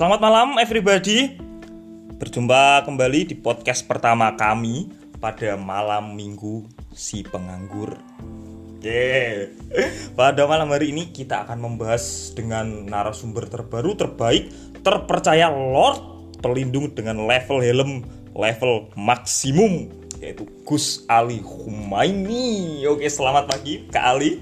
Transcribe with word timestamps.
Selamat 0.00 0.16
malam 0.16 0.56
everybody. 0.56 1.36
Berjumpa 2.16 2.88
kembali 2.88 3.20
di 3.28 3.36
podcast 3.36 3.84
pertama 3.84 4.32
kami 4.32 4.88
pada 5.20 5.60
malam 5.60 6.16
Minggu 6.16 6.64
si 6.88 7.20
penganggur. 7.20 8.00
Oke. 8.80 9.52
Pada 10.16 10.48
malam 10.48 10.72
hari 10.72 10.96
ini 10.96 11.12
kita 11.12 11.44
akan 11.44 11.60
membahas 11.60 12.32
dengan 12.32 12.88
narasumber 12.88 13.44
terbaru 13.52 13.92
terbaik, 13.92 14.48
terpercaya 14.80 15.52
Lord 15.52 16.32
pelindung 16.40 16.96
dengan 16.96 17.28
level 17.28 17.60
helm 17.60 18.00
level 18.32 18.88
maksimum 18.96 19.84
yaitu 20.16 20.48
Gus 20.64 21.04
Ali 21.12 21.44
Humaini. 21.44 22.88
Oke, 22.88 23.04
selamat 23.04 23.52
pagi 23.52 23.84
Kak 23.92 24.04
Ali. 24.16 24.40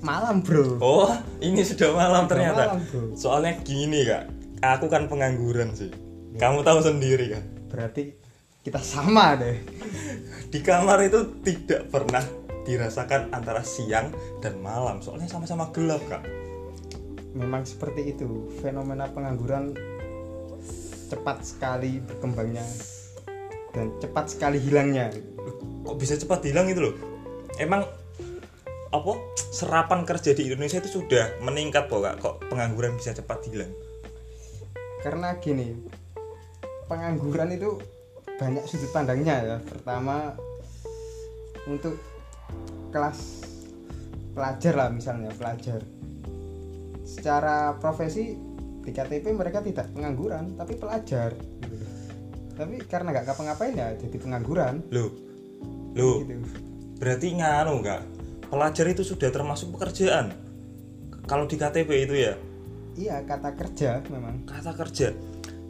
Malam 0.00 0.40
bro 0.40 0.76
Oh, 0.80 1.10
ini 1.40 1.60
sudah 1.60 1.92
malam 1.92 2.24
Sudah 2.24 2.30
ternyata. 2.30 2.62
malam, 2.72 2.80
bro. 2.88 3.02
Soalnya 3.14 3.52
gini 3.60 4.04
kak, 4.04 4.24
aku 4.60 4.86
kan 4.88 5.06
pengangguran 5.06 5.72
sih. 5.72 5.92
Kamu 6.34 6.62
tahu 6.62 6.80
sendiri 6.80 7.26
kan. 7.30 7.44
berarti 7.66 8.18
kita 8.60 8.82
sama 8.82 9.38
deh 9.38 9.56
Di 10.50 10.58
kamar 10.58 11.00
itu 11.02 11.38
tidak 11.40 11.86
pernah 11.86 12.22
dirasakan 12.62 13.30
antara 13.30 13.62
siang 13.62 14.10
dan 14.38 14.58
malam. 14.58 14.98
Soalnya 15.00 15.26
sama-sama 15.26 15.70
gelap 15.70 16.02
kak. 16.06 16.22
memang 17.30 17.62
seperti 17.62 18.10
itu 18.10 18.50
fenomena 18.58 19.06
pengangguran 19.06 19.70
cepat 21.06 21.46
sekali 21.46 22.02
berkembangnya 22.02 22.66
dan 23.70 23.94
cepat 23.98 24.34
sekali 24.34 24.58
hilangnya 24.58 25.14
Kok 25.86 25.94
bisa 25.94 26.18
cepat 26.18 26.42
hilang 26.42 26.66
itu 26.66 26.82
loh? 26.82 26.94
Emang 27.54 27.86
apa 28.90 29.12
serapan 29.54 30.02
kerja 30.02 30.34
di 30.34 30.50
Indonesia 30.50 30.82
itu 30.82 31.02
sudah 31.02 31.38
meningkat 31.42 31.86
kok 31.86 32.02
kak? 32.02 32.16
Kok 32.18 32.34
pengangguran 32.50 32.98
bisa 32.98 33.14
cepat 33.14 33.46
hilang? 33.46 33.70
karena 35.00 35.36
gini 35.40 35.76
pengangguran 36.86 37.56
itu 37.56 37.80
banyak 38.36 38.64
sudut 38.68 38.90
pandangnya 38.92 39.34
ya 39.40 39.56
pertama 39.64 40.36
untuk 41.68 41.96
kelas 42.92 43.44
pelajar 44.32 44.74
lah 44.76 44.88
misalnya 44.92 45.32
pelajar 45.36 45.80
secara 47.04 47.76
profesi 47.80 48.36
di 48.80 48.90
KTP 48.92 49.32
mereka 49.36 49.60
tidak 49.60 49.92
pengangguran 49.92 50.56
tapi 50.56 50.76
pelajar 50.76 51.36
gitu. 51.36 51.86
tapi 52.56 52.80
karena 52.88 53.12
nggak 53.12 53.24
ngapa-ngapain 53.28 53.76
ya 53.76 53.88
jadi 53.96 54.16
pengangguran 54.20 54.84
Loh, 54.92 55.10
loh. 55.96 56.24
gitu 56.24 56.36
Berarti 57.00 57.32
nganu 57.32 57.80
kak? 57.80 58.04
Pelajar 58.50 58.86
itu 58.90 59.06
sudah 59.06 59.30
termasuk 59.30 59.70
pekerjaan. 59.78 60.34
Kalau 61.24 61.46
di 61.46 61.54
KTP 61.54 61.90
itu 62.10 62.16
ya. 62.18 62.34
iya 62.98 63.22
kata 63.22 63.54
kerja 63.54 64.02
memang 64.10 64.42
kata 64.44 64.74
kerja. 64.74 65.14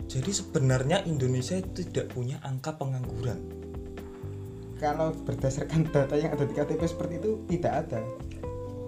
Jadi 0.08 0.30
sebenarnya 0.32 1.04
Indonesia 1.04 1.60
itu 1.60 1.84
tidak 1.86 2.16
punya 2.16 2.40
angka 2.42 2.74
pengangguran. 2.80 3.60
kalau 4.80 5.12
berdasarkan 5.12 5.92
data 5.92 6.16
yang 6.16 6.32
ada 6.32 6.48
di 6.48 6.56
KTP 6.56 6.80
seperti 6.88 7.20
itu 7.20 7.44
tidak 7.52 7.84
ada 7.84 8.00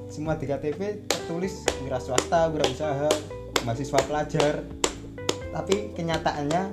semua 0.08 0.40
di 0.40 0.48
KTP 0.48 1.04
tertulis 1.04 1.68
wira 1.84 2.00
swasta 2.00 2.48
wirausaha 2.48 3.12
mahasiswa 3.68 4.00
pelajar 4.08 4.64
tapi 5.52 5.92
kenyataannya 5.92 6.72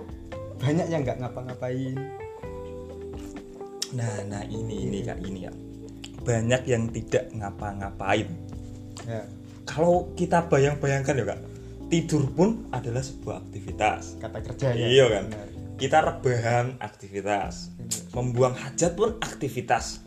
banyak 0.55 0.87
yang 0.87 1.03
nggak 1.03 1.19
ngapa-ngapain 1.19 1.99
Nah, 3.89 4.21
nah 4.29 4.45
ini 4.45 4.85
ini 4.85 5.01
kak 5.01 5.17
ini 5.25 5.49
ya. 5.49 5.53
Banyak 6.29 6.61
yang 6.69 6.93
tidak 6.93 7.33
ngapa-ngapain. 7.33 8.29
ya 9.09 9.25
Kalau 9.65 10.13
kita 10.13 10.45
bayang-bayangkan 10.45 11.17
ya 11.17 11.25
kak, 11.25 11.41
tidur 11.89 12.29
pun 12.29 12.69
adalah 12.69 13.01
sebuah 13.01 13.41
aktivitas. 13.49 14.21
kata 14.21 14.37
kerja 14.45 14.67
ya 14.77 14.85
Iya 14.85 15.05
kan. 15.09 15.25
Benar. 15.33 15.47
Kita 15.81 15.97
rebahan 16.05 16.77
aktivitas. 16.77 17.73
Membuang 18.13 18.53
hajat 18.53 18.93
pun 18.93 19.17
aktivitas. 19.17 20.05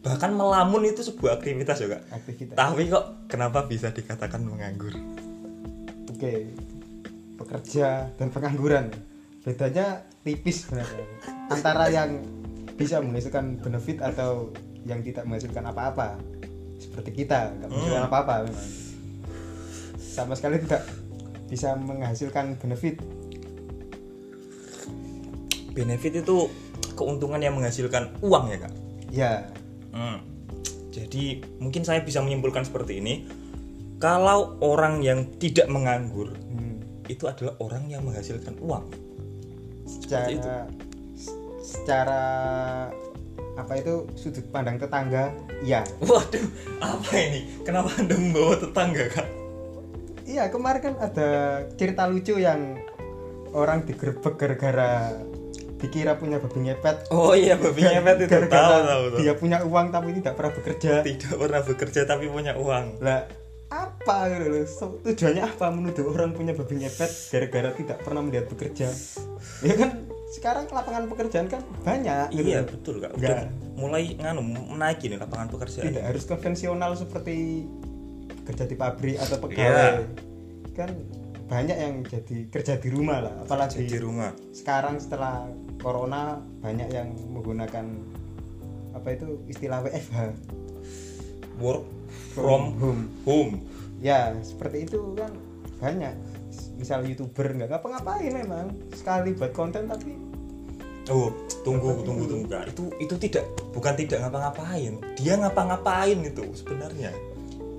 Bahkan 0.00 0.32
melamun 0.32 0.88
itu 0.88 1.04
sebuah 1.04 1.36
aktivitas 1.44 1.76
ya 1.84 1.88
kak. 1.92 2.02
aktivitas 2.08 2.56
Tapi 2.56 2.82
kok 2.88 3.04
kenapa 3.28 3.68
bisa 3.68 3.92
dikatakan 3.92 4.40
menganggur? 4.40 4.96
oke 6.20 6.34
pekerja 7.40 8.12
dan 8.20 8.28
pengangguran 8.28 8.92
bedanya 9.40 10.04
tipis 10.20 10.68
sebenarnya 10.68 11.04
antara 11.48 11.88
yang 11.88 12.20
bisa 12.76 13.00
menghasilkan 13.00 13.56
benefit 13.64 14.04
atau 14.04 14.52
yang 14.84 15.00
tidak 15.04 15.24
menghasilkan 15.24 15.64
apa-apa 15.66 16.16
seperti 16.80 17.24
kita 17.24 17.52
nggak 17.52 17.68
menghasilkan 17.68 18.00
Hmm. 18.00 18.10
apa-apa 18.10 18.34
memang 18.48 18.68
sama 20.00 20.32
sekali 20.34 20.58
tidak 20.64 20.82
bisa 21.46 21.74
menghasilkan 21.76 22.56
benefit 22.56 22.98
Benefit 25.70 26.26
itu 26.26 26.50
keuntungan 26.98 27.38
yang 27.38 27.54
menghasilkan 27.54 28.10
uang 28.20 28.50
ya 28.50 28.58
kak. 28.58 28.72
ya 29.10 29.32
Hmm. 29.90 30.18
Jadi 30.90 31.38
mungkin 31.58 31.86
saya 31.86 32.02
bisa 32.02 32.18
menyimpulkan 32.18 32.66
seperti 32.66 32.98
ini. 32.98 33.14
Kalau 34.02 34.58
orang 34.58 34.98
yang 34.98 35.30
tidak 35.38 35.70
menganggur 35.70 36.34
hmm, 36.34 37.06
itu 37.06 37.26
adalah 37.26 37.54
orang 37.62 37.86
yang 37.86 38.02
menghasilkan 38.02 38.58
uang. 38.58 38.86
secara 39.86 40.26
itu. 40.30 40.50
secara 41.60 42.22
apa 43.60 43.72
itu 43.76 44.08
sudut 44.16 44.46
pandang 44.48 44.80
tetangga 44.80 45.30
ya 45.60 45.84
Waduh, 46.00 46.46
apa 46.80 47.12
ini? 47.16 47.60
Kenapa 47.62 47.92
anda 48.00 48.16
membawa 48.16 48.56
tetangga 48.56 49.04
kak? 49.12 49.28
Iya 50.24 50.48
kemarin 50.48 50.80
kan 50.80 50.94
ada 51.02 51.30
cerita 51.74 52.06
lucu 52.06 52.38
yang 52.38 52.78
orang 53.50 53.82
digerebek 53.82 54.38
gara-gara 54.38 55.18
dikira 55.80 56.12
punya 56.20 56.36
babi 56.36 56.70
ngepet. 56.70 57.08
Oh 57.08 57.32
iya, 57.32 57.56
babi 57.56 57.80
ngepet 57.82 58.16
itu 58.20 58.28
tahu 58.28 58.32
Gara-gara 58.46 58.84
tahu 58.84 59.04
tahu. 59.10 59.18
Dia 59.24 59.32
punya 59.34 59.58
uang 59.64 59.86
tapi 59.90 60.08
tidak 60.20 60.34
pernah 60.36 60.52
bekerja. 60.52 60.92
Tidak 61.00 61.34
pernah 61.40 61.60
bekerja 61.64 62.00
tapi 62.04 62.24
punya 62.28 62.52
uang. 62.54 63.00
Lah 63.00 63.20
apa 63.70 64.16
gitu 64.34 64.46
loh? 64.50 64.64
So, 64.66 64.84
tujuannya 65.06 65.42
apa 65.46 65.66
menuduh 65.70 66.10
orang 66.10 66.34
punya 66.34 66.52
babi 66.52 66.84
ngepet 66.84 67.10
gara-gara 67.32 67.70
tidak 67.74 67.98
pernah 68.02 68.22
melihat 68.26 68.46
bekerja? 68.50 68.90
Ya 69.62 69.74
kan 69.78 70.09
sekarang 70.30 70.64
lapangan 70.66 71.04
pekerjaan 71.06 71.46
kan 71.46 71.60
banyak. 71.82 72.30
gitu 72.30 72.46
Iya 72.46 72.62
loh. 72.62 72.70
betul 72.70 72.94
kak. 72.98 73.12
Nggak. 73.12 73.30
Udah 73.30 73.42
mulai 73.74 74.04
nganu 74.14 74.40
menaiki 74.70 75.06
nih 75.06 75.18
lapangan 75.18 75.48
pekerjaan. 75.48 75.84
Tidak 75.86 76.04
harus 76.04 76.22
konvensional 76.24 76.92
seperti 76.94 77.66
kerja 78.42 78.64
di 78.64 78.74
pabrik 78.74 79.16
atau 79.16 79.36
Iya. 79.36 79.42
pegawai. 79.42 79.92
Kan 80.72 80.90
banyak 81.44 81.76
yang 81.76 81.94
jadi 82.04 82.36
kerja 82.46 82.78
di 82.78 82.88
rumah 82.88 83.18
lah, 83.20 83.34
apalagi 83.42 83.82
di 83.82 83.98
rumah. 83.98 84.30
sekarang 84.52 84.96
setelah 84.96 85.50
corona 85.76 86.38
banyak 86.60 86.86
yang 86.88 87.10
menggunakan 87.26 87.90
apa 88.92 89.08
itu 89.10 89.42
istilah 89.46 89.82
WFH 89.82 90.30
Work 91.58 91.82
from 92.30 92.78
home 92.78 93.02
home. 93.24 93.52
ya 93.98 94.30
seperti 94.40 94.86
itu 94.86 95.12
kan 95.12 95.34
banyak 95.76 96.14
misal 96.80 97.04
youtuber 97.04 97.52
nggak 97.52 97.68
ngapa-ngapain 97.68 98.32
memang 98.32 98.72
sekali 98.96 99.36
buat 99.36 99.52
konten 99.52 99.84
tapi 99.84 100.16
Oh, 101.10 101.32
tunggu, 101.66 102.06
tunggu, 102.06 102.22
tunggu 102.28 102.46
kak. 102.46 102.70
Itu 102.70 102.86
itu 103.02 103.14
tidak 103.18 103.42
bukan 103.74 103.98
tidak 103.98 104.22
ngapa-ngapain. 104.22 104.94
Dia 105.18 105.34
ngapa-ngapain 105.42 106.18
itu 106.22 106.44
sebenarnya. 106.54 107.10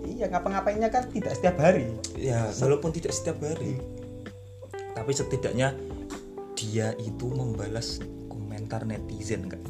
iya 0.04 0.28
ngapa-ngapainnya 0.28 0.92
kan 0.92 1.08
tidak 1.08 1.40
setiap 1.40 1.56
hari 1.62 1.88
Ya, 2.20 2.52
walaupun 2.60 2.92
tidak 2.92 3.16
setiap 3.16 3.40
hari. 3.40 3.80
Tapi 4.92 5.12
setidaknya 5.16 5.72
dia 6.60 6.92
itu 7.00 7.32
membalas 7.32 8.04
komentar 8.28 8.84
netizen 8.84 9.48
kak. 9.48 9.62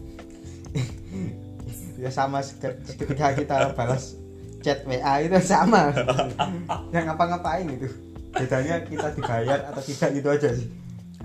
ya 2.01 2.09
sama 2.09 2.41
ketika 2.41 3.35
kita 3.37 3.77
balas 3.77 4.17
chat 4.65 4.81
WA 4.89 5.21
itu 5.21 5.37
sama 5.43 5.93
yang 6.95 7.05
ngapa-ngapain 7.13 7.67
itu 7.69 8.10
bedanya 8.45 8.75
kita 8.83 9.07
dibayar 9.13 9.59
atau 9.69 9.81
tidak 9.81 10.09
gitu 10.17 10.29
aja 10.29 10.49
sih 10.53 10.69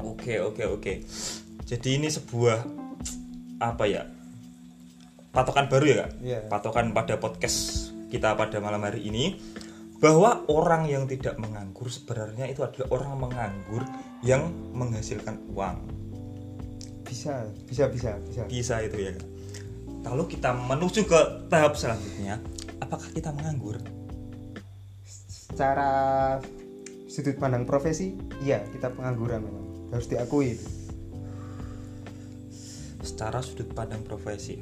Oke, 0.05 0.37
oke, 0.45 0.61
oke. 0.69 0.93
Jadi 1.65 1.97
ini 1.97 2.13
sebuah 2.13 2.69
apa 3.65 3.85
ya? 3.89 4.05
Patokan 5.33 5.73
baru 5.73 5.85
ya, 5.89 5.97
Kak? 6.05 6.11
Iya. 6.21 6.41
Patokan 6.53 6.93
pada 6.93 7.17
podcast 7.17 7.89
kita 8.13 8.37
pada 8.37 8.61
malam 8.61 8.85
hari 8.85 9.09
ini 9.09 9.41
bahwa 9.97 10.45
orang 10.53 10.85
yang 10.85 11.09
tidak 11.09 11.41
menganggur 11.41 11.89
sebenarnya 11.89 12.45
itu 12.53 12.61
adalah 12.61 12.93
orang 12.93 13.13
menganggur 13.17 13.83
yang 14.21 14.53
menghasilkan 14.77 15.41
uang. 15.57 15.81
bisa 17.07 17.47
bisa 17.71 17.87
bisa 17.87 18.19
bisa 18.29 18.43
Bisa 18.51 18.75
itu 18.85 18.99
ya, 18.99 19.17
Kak. 19.17 19.29
Lalu 20.13 20.37
kita 20.37 20.53
menuju 20.53 21.09
ke 21.09 21.21
tahap 21.49 21.79
selanjutnya, 21.79 22.37
apakah 22.85 23.09
kita 23.15 23.33
menganggur? 23.33 23.81
secara 25.47 25.89
sudut 27.17 27.41
pandang 27.41 27.65
profesi 27.65 28.13
iya 28.45 28.61
kita 28.69 28.93
pengangguran 28.93 29.41
memang. 29.41 29.65
Harus 29.89 30.13
diakui. 30.13 30.61
Itu 33.01 33.05
secara 33.09 33.41
sudut 33.41 33.73
pandang 33.73 34.05
profesi. 34.05 34.61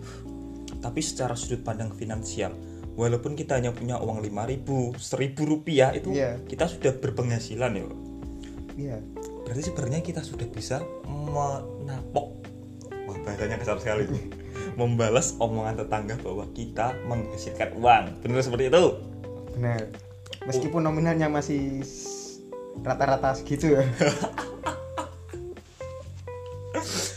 Tapi 0.79 1.01
secara 1.03 1.35
sudut 1.35 1.67
pandang 1.67 1.91
finansial 1.91 2.55
walaupun 2.95 3.35
kita 3.35 3.59
hanya 3.59 3.75
punya 3.75 3.99
uang 3.99 4.23
5000 4.23 4.95
1000 4.95 5.51
rupiah 5.51 5.91
itu 5.91 6.15
Iya. 6.15 6.39
kita 6.47 6.71
sudah 6.71 6.95
berpenghasilan 6.95 7.75
ya 7.75 7.85
iya. 8.79 8.97
Berarti 9.43 9.63
sebenarnya 9.67 10.01
kita 10.01 10.23
sudah 10.23 10.47
bisa 10.47 10.79
menapok. 11.05 12.33
Wah 13.05 13.19
bahasanya 13.27 13.59
kasar 13.61 13.83
sekali. 13.83 14.07
Membalas 14.81 15.35
omongan 15.43 15.85
tetangga 15.85 16.17
bahwa 16.23 16.47
kita 16.55 16.97
menghasilkan 17.05 17.77
uang. 17.77 18.05
Benar 18.25 18.41
seperti 18.41 18.71
itu? 18.73 18.85
Benar. 19.59 19.91
Meskipun 20.49 20.81
nominalnya 20.81 21.29
masih 21.29 21.85
rata-rata 22.83 23.37
segitu 23.39 23.79
ya. 23.79 23.85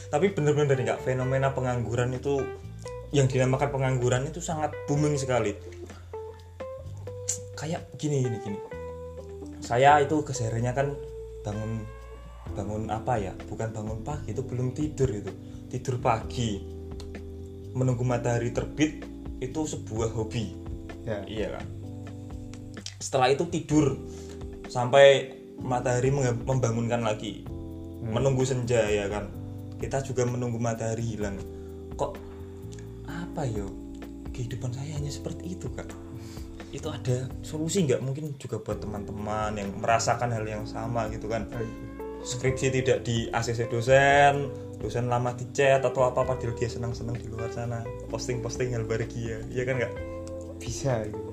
Tapi 0.07 0.31
bener-bener 0.31 0.77
nggak 0.77 1.03
fenomena 1.03 1.51
pengangguran 1.51 2.15
itu 2.15 2.39
yang 3.11 3.27
dinamakan 3.27 3.71
pengangguran 3.71 4.27
itu 4.27 4.39
sangat 4.39 4.71
booming 4.87 5.19
sekali. 5.19 5.55
Kayak 7.57 7.91
gini 7.99 8.23
gini 8.23 8.37
gini. 8.43 8.59
Saya 9.59 9.99
itu 9.99 10.23
kesehariannya 10.23 10.73
kan 10.75 10.87
bangun 11.43 11.83
bangun 12.55 12.83
apa 12.87 13.19
ya? 13.19 13.33
Bukan 13.51 13.75
bangun 13.75 13.99
pagi 14.03 14.31
itu 14.31 14.43
belum 14.43 14.71
tidur 14.71 15.11
itu 15.11 15.31
tidur 15.67 15.99
pagi. 15.99 16.63
Menunggu 17.75 18.07
matahari 18.07 18.55
terbit 18.55 19.03
itu 19.43 19.59
sebuah 19.67 20.15
hobi. 20.15 20.55
Ya. 21.03 21.23
Iya 21.27 21.47
kan? 21.59 21.65
Setelah 23.03 23.35
itu 23.35 23.43
tidur. 23.51 23.99
Sampai 24.67 25.31
matahari 25.61 26.13
membangunkan 26.13 27.01
lagi. 27.01 27.43
Menunggu 28.03 28.45
senja 28.45 28.81
ya 28.87 29.09
kan? 29.09 29.27
Kita 29.77 30.01
juga 30.05 30.25
menunggu 30.25 30.57
matahari 30.57 31.17
hilang. 31.17 31.37
Kok 31.97 32.11
apa 33.07 33.45
yo 33.47 33.69
kehidupan 34.33 34.73
saya 34.73 34.97
hanya 34.97 35.09
seperti 35.09 35.57
itu 35.57 35.69
kak. 35.73 35.89
Itu 36.69 36.93
ada 36.93 37.25
solusi 37.41 37.87
nggak 37.87 38.01
mungkin 38.03 38.37
juga 38.37 38.61
buat 38.61 38.83
teman-teman 38.83 39.55
yang 39.57 39.69
merasakan 39.81 40.29
hal 40.33 40.45
yang 40.45 40.63
sama 40.69 41.09
gitu 41.09 41.29
kan? 41.29 41.49
Skripsi 42.21 42.73
tidak 42.73 43.05
di 43.05 43.29
ACC 43.29 43.69
dosen 43.69 44.49
dosen 44.77 45.09
lama 45.09 45.33
di 45.33 45.49
chat 45.57 45.81
atau 45.81 46.05
apa 46.05 46.21
padahal 46.21 46.53
dia 46.53 46.69
senang-senang 46.69 47.17
di 47.17 47.25
luar 47.33 47.49
sana 47.49 47.81
posting-posting 48.13 48.77
hal 48.77 48.85
bahagia 48.85 49.41
iya 49.49 49.65
kan 49.65 49.81
nggak? 49.81 49.93
Bisa 50.61 51.01
gitu 51.09 51.26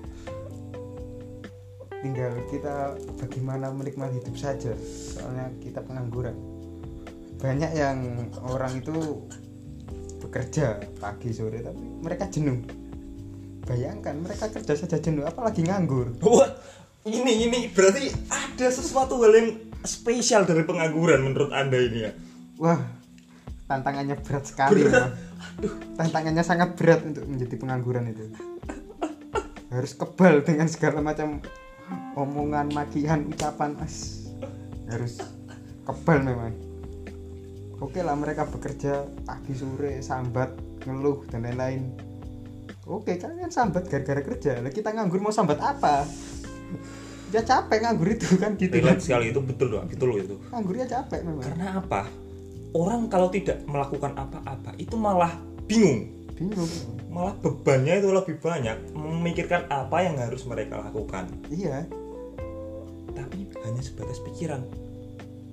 tinggal 2.05 2.37
kita 2.53 3.01
bagaimana 3.17 3.73
menikmati 3.73 4.21
hidup 4.21 4.37
saja 4.37 4.77
soalnya 4.77 5.49
kita 5.65 5.81
pengangguran 5.81 6.37
banyak 7.41 7.73
yang 7.73 8.29
orang 8.45 8.77
itu 8.77 9.25
bekerja 10.21 10.85
pagi 11.01 11.33
sore 11.33 11.65
tapi 11.65 11.81
mereka 12.05 12.29
jenuh 12.29 12.61
bayangkan 13.65 14.21
mereka 14.21 14.53
kerja 14.53 14.77
saja 14.77 15.01
jenuh 15.01 15.25
apalagi 15.25 15.65
nganggur 15.65 16.13
Wah, 16.29 16.53
ini 17.09 17.49
ini 17.49 17.73
berarti 17.73 18.13
ada 18.29 18.69
sesuatu 18.69 19.17
hal 19.25 19.33
yang 19.33 19.49
spesial 19.81 20.45
dari 20.45 20.61
pengangguran 20.69 21.25
menurut 21.25 21.57
anda 21.57 21.81
ini 21.81 22.05
ya. 22.05 22.13
wah 22.61 22.85
tantangannya 23.65 24.21
berat 24.21 24.45
sekali 24.45 24.85
Berat. 24.85 24.93
memang. 24.93 25.13
tantangannya 25.97 26.45
sangat 26.45 26.77
berat 26.77 27.01
untuk 27.01 27.25
menjadi 27.25 27.57
pengangguran 27.57 28.13
itu 28.13 28.29
harus 29.73 29.93
kebal 29.97 30.45
dengan 30.45 30.69
segala 30.69 31.01
macam 31.01 31.41
omongan 32.15 32.71
makian 32.73 33.29
ucapan 33.29 33.77
as 33.83 34.29
harus 34.89 35.21
kebal 35.85 36.21
memang. 36.25 36.55
Oke 37.83 38.01
lah 38.01 38.17
mereka 38.17 38.47
bekerja 38.49 39.05
pagi 39.27 39.53
sore 39.53 40.01
sambat 40.01 40.55
ngeluh 40.87 41.27
dan 41.29 41.45
lain-lain. 41.45 41.93
Oke 42.87 43.17
kalian 43.17 43.51
sambat 43.51 43.89
gara-gara 43.91 44.23
kerja. 44.23 44.63
Lah 44.63 44.73
kita 44.73 44.93
nganggur 44.95 45.21
mau 45.21 45.35
sambat 45.35 45.59
apa? 45.61 46.07
Ya 47.35 47.43
capek 47.43 47.83
nganggur 47.83 48.15
itu 48.15 48.39
kan 48.39 48.55
gitu. 48.55 48.79
Relate 48.79 49.03
sekali 49.03 49.35
itu 49.35 49.41
betul 49.43 49.75
loh, 49.75 49.83
betul 49.85 50.15
loh 50.15 50.19
itu. 50.23 50.39
nganggurnya 50.55 50.87
capek 50.87 51.21
memang. 51.27 51.43
Karena 51.43 51.67
apa? 51.83 52.07
Orang 52.75 53.11
kalau 53.11 53.31
tidak 53.31 53.63
melakukan 53.67 54.15
apa-apa 54.15 54.79
itu 54.79 54.95
malah 54.95 55.35
bingung. 55.67 56.11
bingung 56.35 56.94
Malah 57.15 57.39
bebannya 57.39 58.03
itu 58.03 58.11
lebih 58.11 58.43
banyak 58.43 58.91
memikirkan 58.91 59.71
apa 59.71 60.03
yang 60.03 60.19
harus 60.19 60.43
mereka 60.51 60.83
lakukan. 60.83 61.31
iya 61.47 61.87
Tapi 63.15 63.47
hanya 63.63 63.79
sebatas 63.79 64.19
pikiran. 64.19 64.67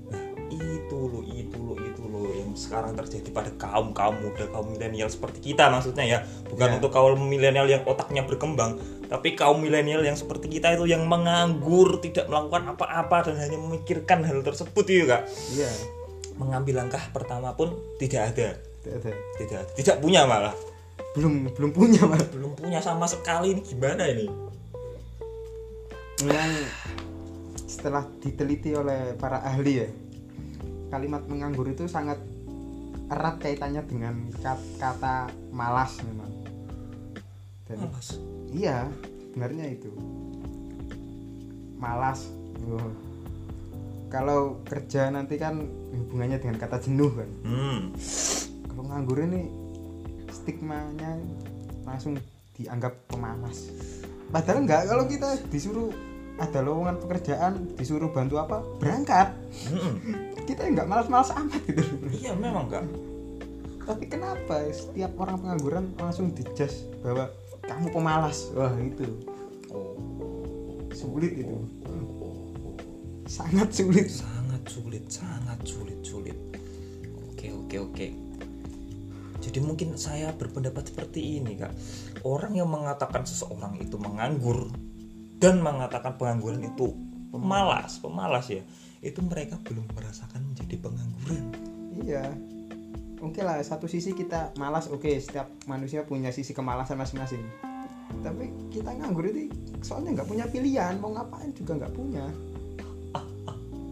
Nah, 0.09 0.25
itu 0.49 0.97
loh, 0.97 1.21
itu 1.21 1.59
loh, 1.61 1.77
itu 1.77 2.01
loh 2.09 2.25
yang 2.33 2.57
sekarang 2.57 2.97
terjadi 2.97 3.29
pada 3.29 3.53
kaum 3.61 3.93
kaum 3.93 4.17
muda, 4.17 4.49
kaum 4.49 4.73
milenial 4.73 5.05
seperti 5.05 5.53
kita 5.53 5.69
maksudnya 5.69 6.01
ya. 6.03 6.19
Bukan 6.49 6.67
Ya. 6.67 6.73
untuk 6.81 6.89
kaum 6.89 7.21
milenial 7.21 7.69
yang 7.69 7.85
otaknya 7.85 8.25
berkembang, 8.25 8.81
tapi 9.05 9.37
kaum 9.37 9.61
milenial 9.61 10.01
yang 10.01 10.17
seperti 10.17 10.49
kita 10.49 10.73
itu 10.73 10.89
yang 10.89 11.05
menganggur, 11.05 12.01
tidak 12.01 12.25
melakukan 12.25 12.73
apa-apa 12.73 13.29
dan 13.29 13.37
hanya 13.37 13.61
memikirkan 13.61 14.25
hal 14.25 14.41
tersebut 14.41 14.85
itu 14.89 15.05
kak. 15.05 15.29
iya 15.53 15.69
Mengambil 16.41 16.81
langkah 16.81 17.05
pertama 17.13 17.53
pun 17.53 17.77
tidak 18.01 18.33
ada, 18.33 18.57
tidak 18.81 18.95
ada 18.97 19.11
tidak 19.37 19.61
tidak 19.77 19.95
punya 20.01 20.25
malah, 20.25 20.57
belum 21.13 21.53
belum 21.53 21.71
punya 21.73 22.01
malah 22.07 22.27
belum 22.31 22.55
punya 22.55 22.79
sama 22.79 23.05
sekali. 23.09 23.57
Ini 23.57 23.61
gimana 23.65 24.03
ini? 24.07 24.27
memang 26.21 26.53
setelah 27.65 28.05
diteliti 28.21 28.77
oleh 28.77 29.17
para 29.17 29.41
ahli 29.41 29.73
ya 29.81 29.89
kalimat 30.93 31.25
menganggur 31.25 31.65
itu 31.65 31.87
sangat 31.89 32.19
erat 33.09 33.41
kaitannya 33.41 33.81
dengan 33.89 34.29
kat- 34.43 34.69
kata 34.77 35.31
malas 35.49 35.97
memang. 36.05 36.29
Dan 37.65 37.87
Malas. 37.87 38.07
iya 38.51 38.85
sebenarnya 39.31 39.65
itu. 39.71 39.89
Malas. 41.79 42.29
Oh. 42.61 42.93
kalau 44.11 44.59
kerja 44.67 45.07
nanti 45.09 45.39
kan 45.39 45.65
hubungannya 45.95 46.37
dengan 46.37 46.59
kata 46.59 46.83
jenuh 46.83 47.09
kan. 47.15 47.29
Hmm, 47.47 47.79
kalau 48.67 48.83
nganggur 48.91 49.23
ini 49.23 49.47
stigmanya 50.31 51.19
langsung 51.83 52.15
dianggap 52.55 52.95
pemalas. 53.07 53.69
Padahal 54.31 54.63
enggak 54.63 54.87
kalau 54.87 55.05
kita 55.05 55.35
disuruh 55.51 55.91
ada 56.39 56.63
lowongan 56.63 56.97
pekerjaan 56.97 57.53
disuruh 57.75 58.09
bantu 58.09 58.39
apa 58.39 58.63
berangkat. 58.79 59.35
Mm-mm. 59.69 59.93
kita 60.49 60.65
enggak 60.65 60.87
malas-malas 60.87 61.35
amat 61.35 61.61
gitu. 61.67 61.83
Iya 62.09 62.33
memang 62.33 62.67
kak. 62.67 62.85
tapi 63.81 64.05
kenapa 64.07 64.61
setiap 64.71 65.17
orang 65.17 65.41
pengangguran 65.41 65.85
langsung 65.97 66.31
dijudge 66.31 66.85
bahwa 67.01 67.27
kamu 67.65 67.87
pemalas? 67.91 68.47
Wah 68.55 68.71
itu 68.79 69.03
Oh. 69.71 69.95
sulit 70.91 71.33
itu. 71.33 71.55
Sangat 73.25 73.71
sulit. 73.71 74.07
Sangat 74.07 74.61
sulit 74.67 75.03
sangat 75.07 75.59
sulit 75.63 75.99
sulit. 76.03 76.37
Oke 77.31 77.49
oke 77.51 77.77
oke 77.79 78.07
jadi 79.51 79.67
mungkin 79.67 79.99
saya 79.99 80.31
berpendapat 80.31 80.95
seperti 80.95 81.43
ini 81.43 81.59
kak. 81.59 81.75
Orang 82.23 82.55
yang 82.55 82.71
mengatakan 82.71 83.27
seseorang 83.27 83.75
itu 83.83 83.99
menganggur 83.99 84.71
dan 85.43 85.59
mengatakan 85.59 86.15
pengangguran 86.15 86.71
itu 86.71 86.95
pemalas 87.35 87.99
pemalas 87.99 88.47
ya 88.47 88.63
itu 89.03 89.19
mereka 89.19 89.59
belum 89.59 89.91
merasakan 89.91 90.55
menjadi 90.55 90.79
pengangguran. 90.79 91.43
Iya. 91.99 92.31
Oke 93.19 93.43
lah 93.43 93.59
satu 93.59 93.91
sisi 93.91 94.15
kita 94.15 94.55
malas 94.55 94.87
oke 94.87 95.19
setiap 95.19 95.51
manusia 95.67 96.07
punya 96.07 96.31
sisi 96.31 96.55
kemalasan 96.55 96.95
masing-masing. 96.95 97.43
Tapi 98.23 98.71
kita 98.71 98.95
nganggur 99.03 99.27
itu 99.35 99.51
soalnya 99.83 100.23
nggak 100.23 100.31
punya 100.31 100.47
pilihan 100.47 100.95
mau 101.03 101.11
ngapain 101.11 101.51
juga 101.51 101.75
nggak 101.75 101.91
punya. 101.91 102.23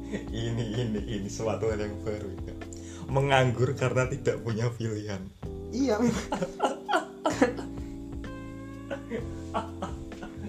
Ini 0.34 0.66
ini 0.74 1.02
ini 1.06 1.30
suatu 1.30 1.70
hal 1.70 1.86
yang 1.86 1.94
baru 2.02 2.34
Kak. 2.42 2.58
menganggur 3.14 3.78
karena 3.78 4.10
tidak 4.10 4.42
punya 4.42 4.66
pilihan 4.74 5.22
iya 5.70 5.96
memang 6.02 6.40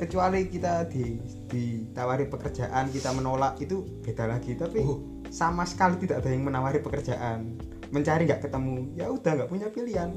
kecuali 0.00 0.49
kita 0.49 0.89
di 0.89 1.21
ditawari 1.53 2.25
pekerjaan 2.25 2.89
kita 2.89 3.12
menolak 3.12 3.61
itu 3.61 3.85
beda 4.00 4.25
lagi. 4.25 4.57
Tapi 4.57 4.81
Oh. 4.81 4.99
sama 5.29 5.69
sekali 5.69 6.00
tidak 6.00 6.25
ada 6.25 6.33
yang 6.33 6.49
menawari 6.49 6.81
pekerjaan. 6.81 7.61
Mencari 7.93 8.25
nggak 8.25 8.49
ketemu 8.49 8.97
ya 8.97 9.12
udah 9.12 9.31
nggak 9.37 9.50
punya 9.53 9.69
pilihan. 9.69 10.11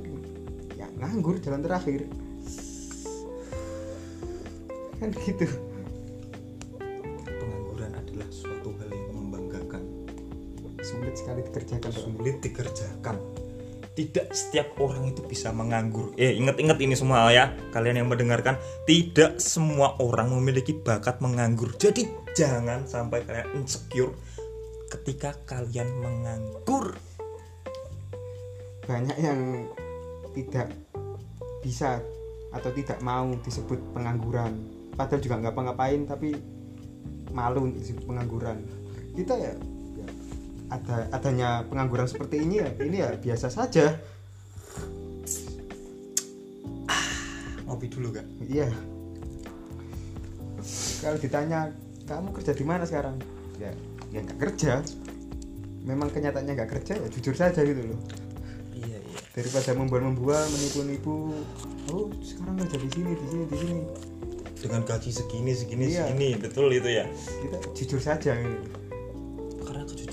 Ya 0.80 0.88
nganggur 0.96 1.36
jalan 1.44 1.60
terakhir. 1.60 2.08
Kan 5.04 5.12
gitu. 5.20 5.52
Pengangguran 7.28 7.92
adalah 7.92 8.30
suatu 8.32 8.72
hal 8.80 8.88
yang 8.88 9.14
membanggakan. 9.20 9.84
Sulit 10.80 11.20
sekali 11.20 11.44
dikerjakan 11.44 11.92
sulit 11.92 12.40
dikerjakan 12.40 13.43
tidak 13.94 14.34
setiap 14.34 14.74
orang 14.82 15.14
itu 15.14 15.22
bisa 15.26 15.54
menganggur. 15.54 16.18
Eh 16.18 16.34
ingat-ingat 16.34 16.78
ini 16.82 16.98
semua 16.98 17.30
ya. 17.30 17.54
Kalian 17.70 18.02
yang 18.02 18.10
mendengarkan 18.10 18.58
tidak 18.90 19.38
semua 19.38 19.94
orang 20.02 20.34
memiliki 20.34 20.74
bakat 20.74 21.22
menganggur. 21.22 21.74
Jadi 21.78 22.10
jangan 22.34 22.90
sampai 22.90 23.22
kalian 23.22 23.62
insecure 23.62 24.18
ketika 24.90 25.38
kalian 25.46 25.90
menganggur. 26.02 26.98
Banyak 28.84 29.18
yang 29.22 29.70
tidak 30.34 30.74
bisa 31.62 32.02
atau 32.54 32.70
tidak 32.74 32.98
mau 33.06 33.30
disebut 33.46 33.80
pengangguran. 33.94 34.54
Padahal 34.94 35.22
juga 35.22 35.42
nggak 35.42 35.54
ngapa-ngapain 35.54 36.02
tapi 36.06 36.38
malu 37.34 37.70
disebut 37.74 38.06
pengangguran. 38.06 38.62
Kita 39.14 39.34
ya 39.38 39.54
ada 40.74 41.06
adanya 41.14 41.62
pengangguran 41.70 42.10
seperti 42.10 42.42
ini 42.42 42.66
ya 42.66 42.70
ini 42.82 42.98
ya 43.06 43.10
biasa 43.14 43.54
saja. 43.54 43.94
Ngopi 47.70 47.88
dulu 47.94 48.10
kak. 48.18 48.26
Iya. 48.50 48.68
Kalau 51.04 51.18
ditanya 51.20 51.70
kamu 52.10 52.34
kerja 52.34 52.54
di 52.58 52.66
mana 52.66 52.84
sekarang? 52.90 53.22
Ya 53.62 53.72
ya 54.10 54.20
nggak 54.26 54.40
kerja. 54.42 54.82
Memang 55.84 56.10
kenyataannya 56.10 56.54
nggak 56.58 56.72
kerja 56.80 56.94
ya 56.98 57.08
jujur 57.12 57.36
saja 57.38 57.62
gitu 57.62 57.94
loh. 57.94 58.00
Iya 58.74 58.98
iya. 58.98 59.20
Daripada 59.38 59.72
membual-membual 59.78 60.42
menipu-nipu 60.50 61.38
oh 61.94 62.08
sekarang 62.26 62.56
kerja 62.66 62.78
di 62.82 62.90
sini 62.90 63.12
di 63.14 63.26
sini 63.30 63.44
di 63.46 63.58
sini. 63.62 63.84
Dengan 64.64 64.82
gaji 64.88 65.12
segini 65.12 65.52
segini 65.52 65.92
Iya. 65.92 66.08
segini. 66.10 66.30
Betul 66.40 66.72
itu 66.72 66.90
ya? 66.90 67.06
Kita 67.14 67.58
jujur 67.76 68.00
saja 68.00 68.32
gitu. 68.34 68.83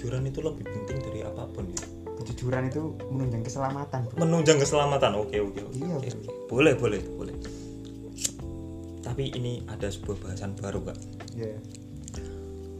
Kejujuran 0.01 0.33
itu 0.33 0.41
lebih 0.41 0.65
penting 0.65 0.97
dari 1.05 1.21
apa 1.21 1.45
pun 1.53 1.69
ya. 1.69 1.85
Kejujuran 2.25 2.73
itu 2.73 2.97
menunjang 3.13 3.45
keselamatan 3.45 4.01
bro. 4.09 4.17
menunjang 4.25 4.57
keselamatan. 4.57 5.13
Oke 5.21 5.45
oke 5.45 5.61
oke 5.61 5.77
Iya, 5.77 5.93
oke, 6.01 6.09
oke. 6.09 6.29
boleh 6.49 6.73
boleh 6.73 7.01
boleh. 7.21 7.37
Tapi 9.05 9.29
ini 9.37 9.61
ada 9.69 9.93
sebuah 9.93 10.17
bahasan 10.25 10.57
baru 10.57 10.89
kak. 10.89 10.97
Ya 11.37 11.53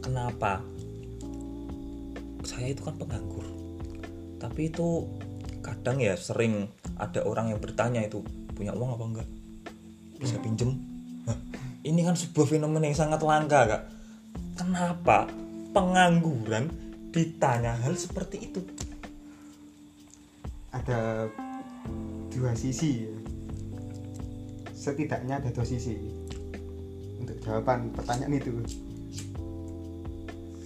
kenapa? 0.01 0.65
Saya 2.41 2.73
itu 2.73 2.81
kan 2.81 2.97
penganggur. 2.97 3.45
Tapi 4.41 4.73
itu 4.73 5.05
kadang 5.61 6.01
ya 6.01 6.17
sering 6.17 6.73
ada 6.97 7.21
orang 7.21 7.53
yang 7.53 7.61
bertanya 7.61 8.01
itu 8.01 8.25
punya 8.57 8.73
uang 8.73 8.97
apa 8.97 9.05
enggak? 9.05 9.29
Bisa 10.17 10.41
pinjem? 10.41 10.73
Hah, 11.29 11.37
ini 11.85 12.01
kan 12.01 12.17
sebuah 12.17 12.49
fenomena 12.49 12.89
yang 12.89 12.97
sangat 12.97 13.21
langka 13.21 13.61
kak. 13.69 13.83
Kenapa 14.57 15.29
pengangguran 15.69 16.90
ditanya 17.11 17.75
hal 17.75 17.93
seperti 17.99 18.51
itu 18.51 18.63
ada 20.71 21.27
dua 22.31 22.55
sisi 22.55 23.03
ya. 23.03 23.13
setidaknya 24.71 25.43
ada 25.43 25.51
dua 25.51 25.67
sisi 25.67 25.99
untuk 27.19 27.35
jawaban 27.43 27.91
pertanyaan 27.91 28.39
itu 28.39 28.63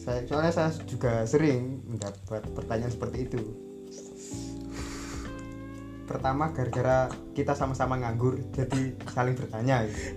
saya 0.06 0.22
soalnya 0.30 0.54
saya 0.54 0.70
juga 0.86 1.26
sering 1.26 1.82
mendapat 1.90 2.46
pertanyaan 2.54 2.94
seperti 2.94 3.18
itu 3.26 3.42
pertama 6.06 6.54
gara-gara 6.54 7.10
kita 7.34 7.58
sama-sama 7.58 7.98
nganggur 7.98 8.38
jadi 8.54 8.94
saling 9.10 9.34
bertanya 9.34 9.90
gitu. 9.90 10.14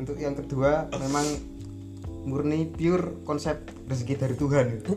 untuk 0.00 0.16
yang 0.16 0.32
kedua 0.32 0.88
memang 0.96 1.49
murni 2.30 2.70
pure 2.70 3.26
konsep 3.26 3.58
rezeki 3.84 4.14
dari 4.16 4.34
Tuhan. 4.38 4.64
Gitu. 4.78 4.94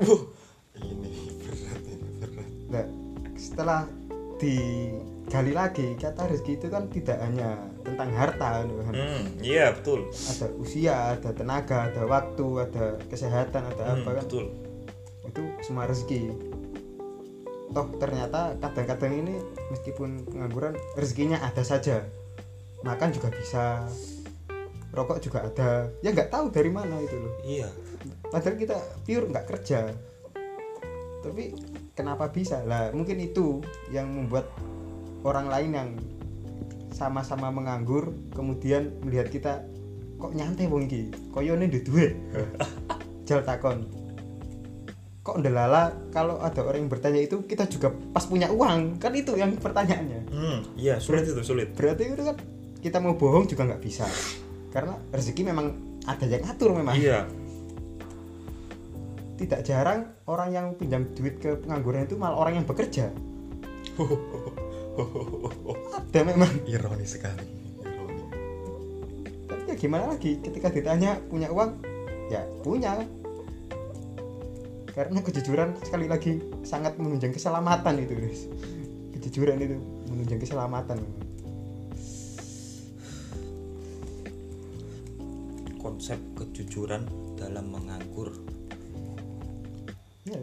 ini 0.78 1.10
berat 1.42 1.82
ini 1.84 2.10
berat. 2.22 2.48
Nah, 2.70 2.86
setelah 3.34 3.82
digali 4.38 5.52
lagi 5.52 5.96
kata 5.96 6.30
rezeki 6.30 6.54
itu 6.56 6.68
kan 6.68 6.84
tidak 6.90 7.18
hanya 7.20 7.58
tentang 7.82 8.10
harta 8.14 8.64
gitu 8.64 8.82
kan. 8.82 8.94
hmm 8.94 9.24
iya 9.42 9.74
betul. 9.74 10.06
Ada 10.12 10.48
usia 10.56 10.96
ada 11.14 11.30
tenaga 11.32 11.90
ada 11.90 12.06
waktu 12.06 12.46
ada 12.62 12.86
kesehatan 13.08 13.64
ada 13.66 13.84
Hmm, 13.84 13.96
apa 14.00 14.10
kan? 14.22 14.24
betul. 14.24 14.46
Itu 15.26 15.42
semua 15.62 15.88
rezeki. 15.88 16.30
Toh 17.74 17.88
ternyata 17.98 18.54
kadang-kadang 18.62 19.14
ini 19.18 19.36
meskipun 19.70 20.30
pengangguran 20.30 20.78
rezekinya 20.94 21.42
ada 21.42 21.66
saja. 21.66 22.06
Makan 22.84 23.10
juga 23.10 23.32
bisa 23.32 23.88
rokok 24.94 25.20
juga 25.20 25.50
ada. 25.50 25.90
Ya 26.06 26.14
nggak 26.14 26.30
tahu 26.30 26.54
dari 26.54 26.70
mana 26.70 27.02
itu 27.02 27.18
loh. 27.18 27.34
Iya. 27.42 27.68
Padahal 28.30 28.56
kita 28.56 28.78
pure 29.02 29.26
nggak 29.26 29.46
kerja. 29.50 29.90
Tapi 31.26 31.44
kenapa 31.98 32.30
bisa? 32.30 32.62
Lah 32.62 32.94
mungkin 32.94 33.18
itu 33.18 33.66
yang 33.90 34.08
membuat 34.14 34.54
orang 35.26 35.50
lain 35.50 35.72
yang 35.74 35.90
sama-sama 36.94 37.50
menganggur 37.50 38.14
kemudian 38.38 38.94
melihat 39.02 39.34
kita 39.34 39.54
kok 40.22 40.32
nyantai 40.38 40.70
wong 40.70 40.86
iki? 40.86 41.10
Koyone 41.34 41.66
ndek 41.66 41.90
duit? 41.90 42.14
Jal 43.28 43.42
takon. 43.42 43.90
Kok 45.24 45.40
ndelala 45.42 45.90
kalau 46.14 46.38
ada 46.38 46.62
orang 46.62 46.86
yang 46.86 46.92
bertanya 46.92 47.24
itu 47.24 47.42
kita 47.50 47.66
juga 47.66 47.90
pas 48.14 48.30
punya 48.30 48.52
uang? 48.54 49.02
Kan 49.02 49.16
itu 49.18 49.34
yang 49.34 49.58
pertanyaannya. 49.58 50.22
Hmm 50.30 50.60
iya 50.78 51.02
sulit 51.02 51.26
itu 51.26 51.42
sulit. 51.42 51.74
Berarti 51.74 52.14
itu 52.14 52.22
kan 52.22 52.38
kita 52.84 53.00
mau 53.00 53.16
bohong 53.16 53.48
juga 53.48 53.64
nggak 53.64 53.82
bisa 53.82 54.06
karena 54.74 54.98
rezeki 55.14 55.54
memang 55.54 55.78
ada 56.10 56.26
yang 56.26 56.42
ngatur 56.42 56.74
memang. 56.74 56.98
Iya. 56.98 57.30
Tidak 59.38 59.62
jarang 59.62 60.10
orang 60.26 60.50
yang 60.50 60.74
pinjam 60.74 61.06
duit 61.14 61.38
ke 61.38 61.62
pengangguran 61.62 62.10
itu 62.10 62.18
malah 62.18 62.42
orang 62.42 62.58
yang 62.58 62.66
bekerja. 62.66 63.14
Ada 65.98 66.20
memang. 66.26 66.50
Ironi 66.66 67.06
sekali. 67.06 67.46
Ironi. 67.86 68.26
Tapi 69.46 69.62
ya 69.70 69.76
gimana 69.78 70.10
lagi? 70.10 70.42
Ketika 70.42 70.74
ditanya 70.74 71.22
punya 71.30 71.54
uang 71.54 71.78
ya 72.34 72.42
punya. 72.66 72.98
Karena 74.94 75.26
kejujuran 75.26 75.74
sekali 75.82 76.06
lagi 76.06 76.38
sangat 76.62 76.98
menunjang 76.98 77.34
keselamatan 77.34 77.94
itu 78.02 78.14
guys. 78.14 78.42
Kejujuran 79.18 79.58
itu 79.62 79.78
menunjang 80.10 80.42
keselamatan 80.42 81.02
konsep 86.04 86.20
kejujuran 86.36 87.08
dalam 87.40 87.72
menganggur 87.72 88.36
ya 90.28 90.36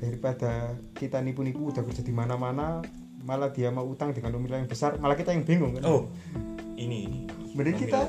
daripada 0.00 0.72
kita 0.96 1.20
nipu-nipu 1.20 1.68
udah 1.68 1.84
kerja 1.84 2.00
di 2.00 2.16
mana-mana 2.16 2.80
malah 3.28 3.52
dia 3.52 3.68
mau 3.68 3.84
utang 3.84 4.16
dengan 4.16 4.32
nominal 4.32 4.64
yang 4.64 4.72
besar 4.72 4.96
malah 4.96 5.20
kita 5.20 5.36
yang 5.36 5.44
bingung 5.44 5.76
kan 5.76 5.84
oh 5.84 6.08
ini 6.80 7.12
ini 7.12 7.20
Mending 7.52 7.76
kita-. 7.76 8.08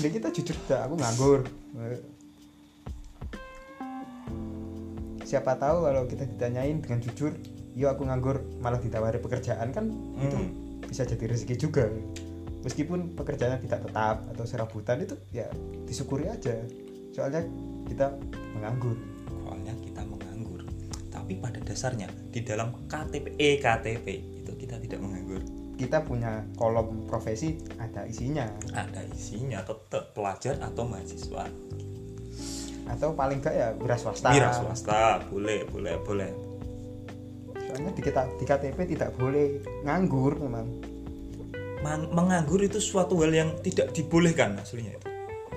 Jadi 0.00 0.08
kita 0.16 0.28
jujur 0.32 0.56
dah, 0.68 0.84
aku 0.84 0.96
nganggur. 1.00 1.40
Siapa 5.24 5.56
tahu 5.56 5.88
kalau 5.88 6.04
kita 6.04 6.24
ditanyain 6.28 6.80
dengan 6.80 7.00
jujur, 7.00 7.32
yo 7.72 7.88
aku 7.88 8.04
nganggur 8.04 8.44
malah 8.60 8.76
ditawari 8.76 9.20
pekerjaan 9.20 9.72
kan 9.72 9.88
itu 10.20 10.36
Hmm. 10.36 10.84
bisa 10.84 11.08
jadi 11.08 11.32
rezeki 11.32 11.56
juga. 11.56 11.88
Meskipun 12.68 13.16
pekerjaannya 13.16 13.64
tidak 13.64 13.88
tetap 13.88 14.28
atau 14.28 14.44
serabutan 14.44 15.00
itu 15.00 15.16
ya 15.32 15.48
disyukuri 15.88 16.28
aja. 16.28 16.52
Soalnya 17.16 17.40
kita 17.88 18.12
menganggur. 18.52 18.96
soalnya 19.48 19.72
kita 19.80 20.04
menganggur 20.04 20.60
tapi 21.08 21.40
pada 21.40 21.56
dasarnya 21.64 22.08
di 22.28 22.44
dalam 22.44 22.72
KTP 22.84 23.36
EKTP 23.40 24.06
itu 24.44 24.52
kita 24.60 24.76
tidak 24.76 25.00
menganggur 25.00 25.40
Kita 25.78 26.02
punya 26.04 26.42
kolom 26.58 27.06
profesi 27.08 27.56
ada 27.80 28.04
isinya 28.04 28.44
ada 28.76 29.04
isinya 29.08 29.64
tetap 29.64 30.12
pelajar 30.12 30.60
atau 30.60 30.84
mahasiswa 30.84 31.48
atau 32.88 33.12
paling 33.12 33.44
enggak 33.44 33.52
ya 33.52 33.68
wira 33.76 34.00
swasta. 34.00 34.32
wira 34.32 34.48
swasta 34.48 35.20
boleh 35.28 35.68
boleh 35.68 35.94
boleh 36.02 36.30
Soalnya 37.68 37.92
di 37.92 38.00
kita 38.00 38.24
di 38.40 38.44
KTP 38.48 38.78
tidak 38.96 39.12
boleh 39.20 39.60
nganggur 39.84 40.40
memang. 40.40 40.97
Man- 41.78 42.10
menganggur 42.10 42.58
itu 42.58 42.82
suatu 42.82 43.22
hal 43.22 43.30
yang 43.30 43.50
tidak 43.62 43.94
dibolehkan 43.94 44.58
aslinya 44.58 44.98
itu. 44.98 45.06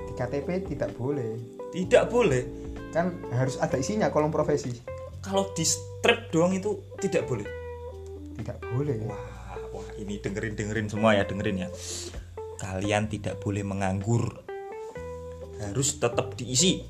Di 0.09 0.13
KTP 0.13 0.47
tidak 0.75 0.93
boleh. 0.93 1.59
tidak 1.71 2.11
boleh. 2.11 2.43
Kan 2.91 3.23
harus 3.31 3.55
ada 3.57 3.79
isinya 3.79 4.11
kolom 4.11 4.27
profesi. 4.27 4.75
Kalau 5.23 5.55
di 5.55 5.63
strip 5.63 6.27
doang 6.35 6.51
itu 6.51 6.83
tidak 6.99 7.23
boleh. 7.31 7.47
Tidak 8.35 8.57
boleh. 8.75 9.07
Wah 9.07 9.55
wah 9.71 9.87
ini 9.95 10.19
dengerin 10.19 10.59
dengerin 10.59 10.91
semua 10.91 11.15
ya 11.15 11.23
dengerin 11.23 11.63
ya. 11.63 11.69
Kalian 12.59 13.07
tidak 13.07 13.39
boleh 13.39 13.63
menganggur. 13.63 14.43
Harus 15.63 15.95
tetap 15.95 16.35
diisi. 16.35 16.83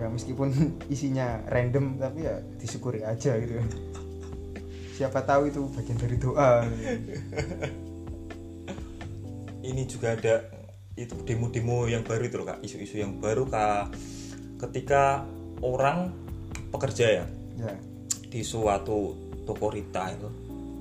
Ya 0.00 0.08
meskipun 0.08 0.48
isinya 0.94 1.44
random 1.50 2.00
tapi 2.00 2.24
ya 2.24 2.40
disyukuri 2.56 3.04
aja 3.04 3.36
gitu 3.36 3.60
siapa 4.98 5.22
tahu 5.22 5.46
itu 5.46 5.62
bagian 5.70 5.94
dari 5.94 6.16
doa. 6.18 6.66
Ini 9.62 9.82
juga 9.86 10.18
ada 10.18 10.42
itu 10.98 11.14
demo-demo 11.22 11.86
yang 11.86 12.02
baru 12.02 12.26
itu 12.26 12.34
loh 12.34 12.46
kak. 12.50 12.58
Isu-isu 12.66 12.98
yang 12.98 13.22
baru 13.22 13.46
kak. 13.46 13.94
Ketika 14.58 15.22
orang 15.62 16.10
pekerja 16.74 17.22
ya 17.22 17.24
ya. 17.62 17.74
di 18.26 18.42
suatu 18.42 19.14
toko 19.46 19.70
retail 19.70 20.18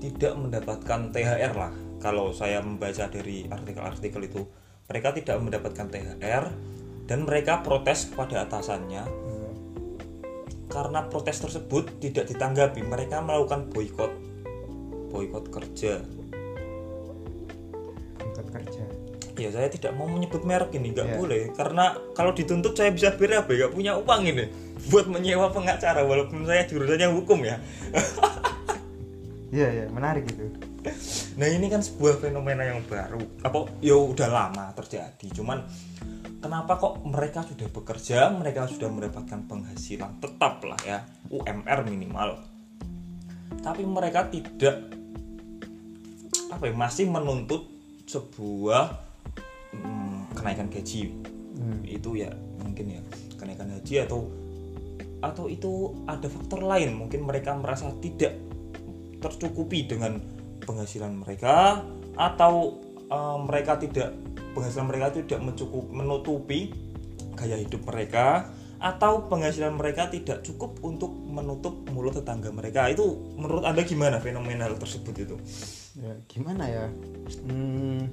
tidak 0.02 0.34
mendapatkan 0.34 1.14
THR 1.14 1.54
lah. 1.54 1.74
Kalau 2.02 2.34
saya 2.34 2.62
membaca 2.62 3.10
dari 3.10 3.46
artikel-artikel 3.46 4.22
itu 4.26 4.42
mereka 4.90 5.14
tidak 5.14 5.38
mendapatkan 5.42 5.88
THR 5.94 6.46
dan 7.06 7.20
mereka 7.22 7.62
protes 7.62 8.10
kepada 8.10 8.50
atasannya 8.50 9.04
ya. 9.04 9.06
Karena 10.68 11.08
protes 11.08 11.40
tersebut 11.40 11.88
tidak 12.04 12.28
ditanggapi 12.28 12.84
mereka 12.84 13.24
melakukan 13.24 13.72
boykot. 13.72 14.12
Boykot 15.08 15.46
kerja. 15.48 16.04
Ikut 18.20 18.48
kerja. 18.52 18.84
Ya 19.38 19.50
saya 19.54 19.70
tidak 19.70 19.94
mau 19.94 20.10
menyebut 20.10 20.42
merek 20.42 20.74
ini 20.74 20.92
nggak 20.92 21.14
Iya. 21.14 21.18
boleh. 21.18 21.44
Karena 21.54 21.94
kalau 22.18 22.34
dituntut 22.34 22.74
saya 22.74 22.90
bisa 22.90 23.14
BAB 23.14 23.46
nggak 23.48 23.72
punya 23.72 23.94
uang 23.96 24.22
ini 24.26 24.46
buat 24.90 25.06
menyewa 25.06 25.54
pengacara 25.54 26.02
walaupun 26.04 26.44
saya 26.44 26.66
jurusannya 26.66 27.10
hukum 27.14 27.46
ya. 27.46 27.62
Iya 29.48 29.68
iya 29.72 29.86
menarik 29.88 30.28
itu. 30.28 30.44
Nah 31.40 31.48
ini 31.48 31.72
kan 31.72 31.80
sebuah 31.80 32.20
fenomena 32.20 32.68
yang 32.68 32.84
baru. 32.84 33.22
Apa? 33.46 33.72
Ya 33.80 33.96
udah 33.96 34.28
lama 34.28 34.76
terjadi. 34.76 35.32
Cuman 35.32 35.64
kenapa 36.42 36.78
kok 36.78 37.02
mereka 37.04 37.44
sudah 37.46 37.68
bekerja 37.70 38.30
mereka 38.34 38.70
sudah 38.70 38.90
mendapatkan 38.90 39.46
penghasilan? 39.50 40.22
Tetap 40.22 40.64
lah 40.66 40.80
ya 40.86 40.98
UMR 41.34 41.80
minimal. 41.88 42.40
Tapi 43.62 43.84
mereka 43.84 44.30
tidak 44.30 44.88
apa 46.48 46.64
ya 46.64 46.74
masih 46.74 47.06
menuntut 47.12 47.68
sebuah 48.08 48.96
mm, 49.76 50.38
kenaikan 50.38 50.70
gaji. 50.72 51.14
Hmm. 51.58 51.82
itu 51.90 52.22
ya 52.22 52.30
mungkin 52.62 52.86
ya 52.86 53.02
kenaikan 53.34 53.74
haji 53.74 54.06
atau 54.06 54.30
atau 55.26 55.50
itu 55.50 55.98
ada 56.06 56.30
faktor 56.30 56.62
lain. 56.62 56.94
Mungkin 56.94 57.26
mereka 57.26 57.58
merasa 57.58 57.90
tidak 57.98 58.38
tercukupi 59.18 59.90
dengan 59.90 60.22
penghasilan 60.62 61.18
mereka 61.18 61.82
atau 62.14 62.78
eh, 63.08 63.38
mereka 63.44 63.80
tidak 63.80 64.16
penghasilan 64.58 64.88
mereka 64.90 65.08
tidak 65.14 65.40
mencukup 65.46 65.86
menutupi 65.94 66.74
gaya 67.38 67.62
hidup 67.62 67.86
mereka 67.86 68.50
atau 68.78 69.26
penghasilan 69.26 69.74
mereka 69.74 70.10
tidak 70.10 70.46
cukup 70.46 70.78
untuk 70.86 71.10
menutup 71.10 71.74
mulut 71.94 72.14
tetangga 72.18 72.54
mereka. 72.54 72.90
Itu 72.90 73.34
menurut 73.38 73.66
anda 73.66 73.82
gimana 73.82 74.22
fenomena 74.22 74.70
tersebut 74.74 75.16
itu? 75.18 75.36
Ya 75.98 76.14
gimana 76.30 76.64
ya? 76.70 76.86
Hmm, 77.50 78.06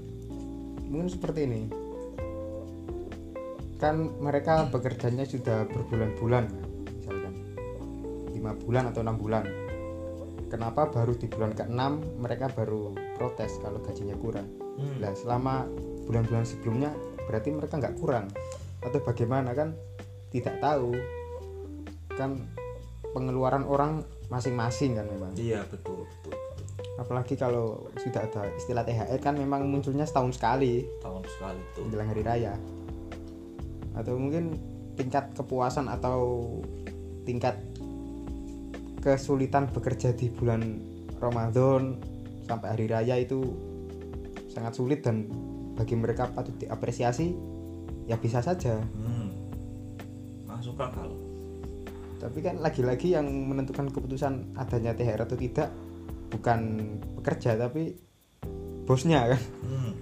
mungkin 0.89 1.09
seperti 1.09 1.41
ini. 1.49 1.61
Kan 3.77 4.17
mereka 4.21 4.69
bekerjanya 4.73 5.29
sudah 5.29 5.69
berbulan-bulan 5.69 6.45
misalkan. 7.01 7.35
Lima 8.33 8.57
bulan 8.57 8.89
atau 8.89 9.05
enam 9.05 9.21
bulan. 9.21 9.45
Kenapa 10.49 10.87
baru 10.89 11.13
di 11.19 11.27
bulan 11.27 11.53
ke-6 11.53 11.83
mereka 12.23 12.47
baru 12.47 12.95
protes 13.19 13.59
kalau 13.59 13.83
gajinya 13.83 14.15
kurang 14.15 14.64
Hmm. 14.75 14.99
Nah, 15.03 15.13
selama 15.15 15.55
bulan-bulan 16.07 16.45
sebelumnya 16.45 16.91
berarti 17.27 17.55
mereka 17.55 17.79
nggak 17.79 17.97
kurang. 17.99 18.29
Atau 18.85 19.01
bagaimana 19.01 19.55
kan? 19.55 19.73
Tidak 20.31 20.61
tahu. 20.61 20.93
Kan 22.15 22.43
pengeluaran 23.15 23.63
orang 23.65 24.03
masing-masing 24.27 24.99
kan 24.99 25.07
memang. 25.07 25.33
Iya 25.39 25.63
betul 25.71 26.03
betul, 26.03 26.35
apalagi 26.99 27.39
kalau 27.39 27.87
sudah 28.01 28.27
ada 28.27 28.51
istilah 28.59 28.83
THR 28.83 29.21
kan 29.23 29.39
memang 29.39 29.71
munculnya 29.71 30.03
setahun 30.03 30.35
sekali. 30.39 30.83
Tahun 30.99 31.23
sekali 31.27 31.61
tuh 31.79 31.83
menjelang 31.87 32.09
hari 32.11 32.23
raya. 32.27 32.55
Atau 33.95 34.19
mungkin 34.19 34.59
tingkat 34.99 35.31
kepuasan 35.39 35.87
atau 35.87 36.51
tingkat 37.23 37.59
kesulitan 39.03 39.71
bekerja 39.71 40.17
di 40.17 40.33
bulan 40.33 40.81
Ramadan 41.21 42.01
sampai 42.49 42.69
hari 42.75 42.87
raya 42.89 43.15
itu 43.21 43.45
sangat 44.55 44.73
sulit 44.79 45.03
dan 45.03 45.27
bagi 45.75 45.99
mereka 45.99 46.31
patut 46.31 46.55
diapresiasi 46.57 47.35
ya 48.07 48.17
bisa 48.17 48.39
saja. 48.41 48.79
Hmm. 48.79 49.29
masuk 50.47 50.79
akal. 50.79 51.11
Tapi 52.23 52.39
kan 52.41 52.63
lagi-lagi 52.63 53.13
yang 53.13 53.27
menentukan 53.27 53.91
keputusan 53.91 54.55
adanya 54.55 54.95
THR 54.95 55.27
atau 55.27 55.37
tidak 55.37 55.69
bukan 56.31 56.61
pekerja 57.21 57.59
tapi 57.59 57.99
bosnya 58.87 59.35
kan? 59.35 59.43
Hmm. 59.67 59.93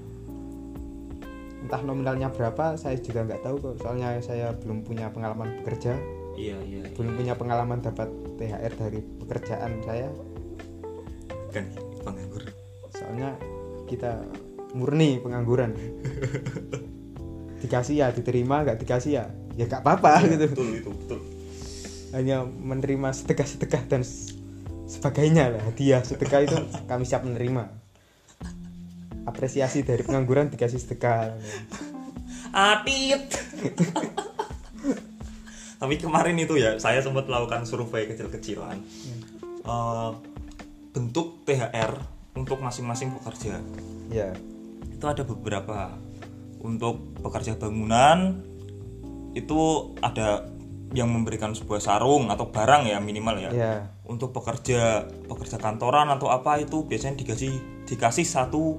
entah 1.62 1.78
nominalnya 1.86 2.28
berapa 2.28 2.74
saya 2.74 3.00
juga 3.00 3.24
nggak 3.24 3.42
tahu 3.42 3.56
kok. 3.58 3.74
Soalnya 3.80 4.20
saya 4.20 4.52
belum 4.52 4.84
punya 4.84 5.08
pengalaman 5.08 5.62
bekerja. 5.62 5.96
Iya 6.36 6.58
iya 6.64 6.80
iya. 6.84 6.96
belum 6.96 7.12
punya 7.16 7.34
pengalaman 7.36 7.80
dapat 7.80 8.08
THR 8.36 8.72
dari 8.76 9.00
pekerjaan 9.00 9.72
saya. 9.86 10.08
Kan 11.48 11.64
penganggur. 12.04 12.44
Soalnya 12.92 13.38
kita 13.88 14.20
murni 14.72 15.20
pengangguran. 15.20 15.76
Dikasih 17.62 18.02
ya 18.02 18.10
diterima 18.10 18.66
nggak 18.66 18.78
dikasih 18.82 19.12
ya 19.22 19.24
ya 19.54 19.64
nggak 19.68 19.84
apa-apa 19.84 20.26
gitu. 20.26 20.46
betul 20.50 20.68
itu 20.74 20.90
betul. 20.90 21.20
Hanya 22.12 22.44
menerima 22.44 23.08
sedekah-sedekah 23.14 23.82
dan 23.88 24.02
sebagainya 24.88 25.56
lah 25.56 25.62
hadiah 25.64 26.02
sedekah 26.04 26.40
itu 26.44 26.56
kami 26.90 27.04
siap 27.06 27.22
menerima. 27.22 27.70
Apresiasi 29.22 29.86
dari 29.86 30.02
pengangguran 30.02 30.50
dikasih 30.50 30.82
sedekah. 30.82 31.38
Atit. 32.50 33.30
Tapi 35.78 35.94
kemarin 35.98 36.34
itu 36.38 36.58
ya 36.58 36.74
saya 36.82 36.98
sempat 36.98 37.30
melakukan 37.30 37.62
survei 37.62 38.10
kecil-kecilan. 38.10 38.82
Eh, 39.62 40.10
bentuk 40.92 41.46
THR 41.46 41.92
untuk 42.34 42.58
masing-masing 42.58 43.14
pekerja. 43.14 43.62
ya 44.12 44.28
Itu 45.02 45.10
ada 45.10 45.26
beberapa. 45.26 45.98
Untuk 46.62 47.18
pekerja 47.18 47.58
bangunan 47.58 48.38
itu 49.34 49.90
ada 49.98 50.46
yang 50.94 51.10
memberikan 51.10 51.50
sebuah 51.58 51.82
sarung 51.82 52.30
atau 52.30 52.54
barang 52.54 52.86
ya 52.86 53.02
minimal 53.02 53.34
ya. 53.42 53.50
ya 53.50 53.74
Untuk 54.06 54.30
pekerja 54.30 55.10
pekerja 55.26 55.58
kantoran 55.58 56.06
atau 56.06 56.30
apa 56.30 56.62
itu 56.62 56.86
biasanya 56.86 57.18
dikasih 57.18 57.50
dikasih 57.90 58.22
satu 58.22 58.78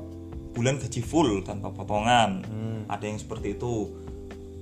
bulan 0.55 0.79
gaji 0.79 1.03
full 1.03 1.43
tanpa 1.43 1.75
potongan. 1.75 2.47
Hmm. 2.47 2.87
Ada 2.87 3.03
yang 3.03 3.19
seperti 3.19 3.59
itu. 3.59 3.91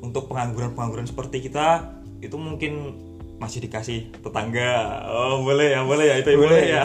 Untuk 0.01 0.33
pengangguran-pengangguran 0.33 1.05
seperti 1.05 1.45
kita 1.45 1.93
itu 2.25 2.33
mungkin 2.41 2.97
masih 3.37 3.61
dikasih 3.61 4.09
tetangga. 4.17 5.05
Oh, 5.13 5.45
boleh 5.45 5.77
ya, 5.77 5.85
boleh 5.85 6.09
ya 6.09 6.15
itu 6.25 6.33
boleh, 6.33 6.57
Boleh. 6.57 6.63
ya. 6.73 6.83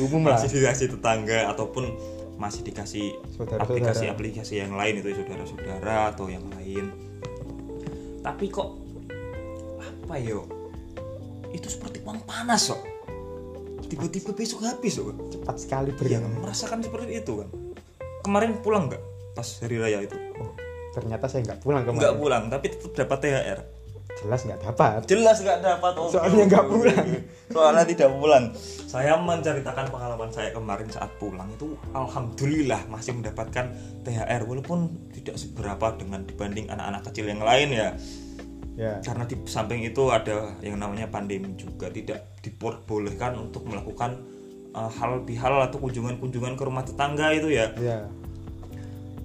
umum 0.00 0.32
lah 0.32 0.36
masih 0.40 0.64
dikasih 0.64 0.96
tetangga 0.96 1.52
ataupun 1.52 1.92
masih 2.44 2.60
dikasih 2.60 3.16
aplikasi-aplikasi 3.56 4.60
yang 4.60 4.76
lain 4.76 5.00
itu 5.00 5.16
saudara-saudara 5.16 6.12
atau 6.12 6.28
yang 6.28 6.44
lain. 6.52 6.92
Tapi 8.20 8.52
kok 8.52 8.76
apa 9.80 10.14
yo? 10.20 10.44
Itu 11.56 11.72
seperti 11.72 12.04
uang 12.04 12.20
panas 12.28 12.68
kok. 12.68 12.84
Tiba-tiba 13.88 14.36
besok 14.36 14.68
habis 14.68 15.00
kok. 15.00 15.16
cepat 15.32 15.56
sekali 15.56 15.90
Iya, 15.96 16.20
berjalan 16.20 16.36
merasakan 16.36 16.84
seperti 16.84 17.24
itu 17.24 17.32
kan. 17.40 17.48
Kemarin 18.20 18.60
pulang 18.60 18.92
nggak 18.92 19.02
pas 19.32 19.48
hari 19.64 19.76
raya 19.80 20.04
itu? 20.04 20.16
Oh, 20.36 20.52
ternyata 20.92 21.24
saya 21.32 21.48
nggak 21.48 21.64
pulang 21.64 21.80
Nggak 21.88 21.96
kemarin 21.96 22.20
pulang, 22.20 22.42
tapi 22.52 22.66
tetap 22.76 22.92
dapat 22.92 23.18
THR. 23.24 23.60
Jelas 24.24 24.40
nggak 24.48 24.60
dapat 24.64 25.00
Jelas 25.04 25.36
nggak 25.44 25.60
dapat. 25.60 25.92
oke, 26.00 26.12
Soalnya 26.16 26.44
nggak 26.48 26.64
oke, 26.64 26.72
pulang. 26.72 27.08
Soalnya 27.54 27.84
tidak 27.84 28.08
pulang. 28.16 28.44
Saya 28.88 29.12
menceritakan 29.20 29.86
pengalaman 29.92 30.30
saya 30.32 30.48
kemarin 30.56 30.88
saat 30.88 31.10
pulang 31.20 31.48
itu 31.52 31.76
alhamdulillah 31.92 32.88
masih 32.88 33.12
mendapatkan 33.20 33.68
THR 34.00 34.42
walaupun 34.48 35.12
tidak 35.12 35.36
seberapa 35.36 35.92
dengan 36.00 36.24
dibanding 36.24 36.72
anak-anak 36.72 37.02
kecil 37.12 37.28
yang 37.28 37.44
lain 37.44 37.68
ya. 37.76 37.88
ya 38.80 38.92
Karena 39.04 39.28
di 39.28 39.36
samping 39.44 39.84
itu 39.84 40.08
ada 40.08 40.56
yang 40.64 40.80
namanya 40.80 41.06
pandemi 41.12 41.52
juga 41.60 41.92
tidak 41.92 42.40
diperbolehkan 42.40 43.36
untuk 43.36 43.68
melakukan 43.68 44.24
uh, 44.72 44.88
hal 44.88 45.22
bihal 45.22 45.60
atau 45.62 45.78
kunjungan-kunjungan 45.78 46.56
ke 46.56 46.62
rumah 46.64 46.82
tetangga 46.82 47.28
itu 47.36 47.52
ya. 47.52 47.70
ya 47.76 48.08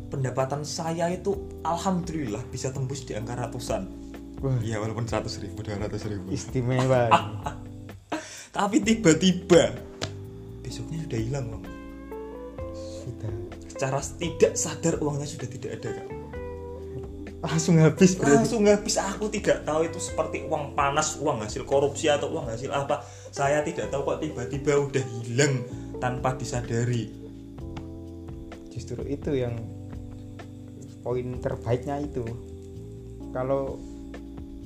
Pendapatan 0.09 0.65
saya 0.65 1.05
itu 1.13 1.37
alhamdulillah 1.61 2.41
bisa 2.49 2.73
tembus 2.73 3.05
di 3.05 3.13
angka 3.13 3.37
ratusan. 3.37 3.98
Iya 4.39 4.79
walaupun 4.79 5.03
100 5.03 5.27
ribu, 5.43 5.59
200 5.67 5.99
ribu. 6.15 6.25
istimewa 6.31 7.11
Tapi 8.55 8.81
tiba-tiba 8.81 9.75
besoknya 10.63 11.05
sudah 11.05 11.19
hilang 11.19 11.45
bang. 11.53 11.63
sudah 12.75 13.31
Secara 13.67 13.99
tidak 14.19 14.53
sadar 14.55 14.93
uangnya 14.99 15.27
sudah 15.27 15.47
tidak 15.47 15.71
ada 15.79 15.89
kak. 15.95 16.07
langsung 17.39 17.79
habis 17.79 18.19
berarti 18.19 18.35
Langsung 18.35 18.63
habis 18.67 18.95
aku 18.99 19.31
tidak 19.31 19.63
tahu 19.63 19.87
itu 19.87 19.95
seperti 19.95 20.43
uang 20.43 20.75
panas, 20.75 21.15
uang 21.23 21.39
hasil 21.39 21.63
korupsi 21.63 22.11
atau 22.11 22.27
uang 22.35 22.51
hasil 22.51 22.67
apa. 22.67 22.99
Saya 23.31 23.63
tidak 23.63 23.87
tahu 23.87 24.03
kok 24.03 24.19
tiba-tiba 24.19 24.75
udah 24.75 25.03
hilang 25.23 25.63
tanpa 26.03 26.35
disadari. 26.35 27.15
justru 28.69 29.03
itu 29.11 29.35
yang 29.35 29.59
poin 31.03 31.35
terbaiknya 31.43 31.99
itu 31.99 32.23
kalau 33.35 33.75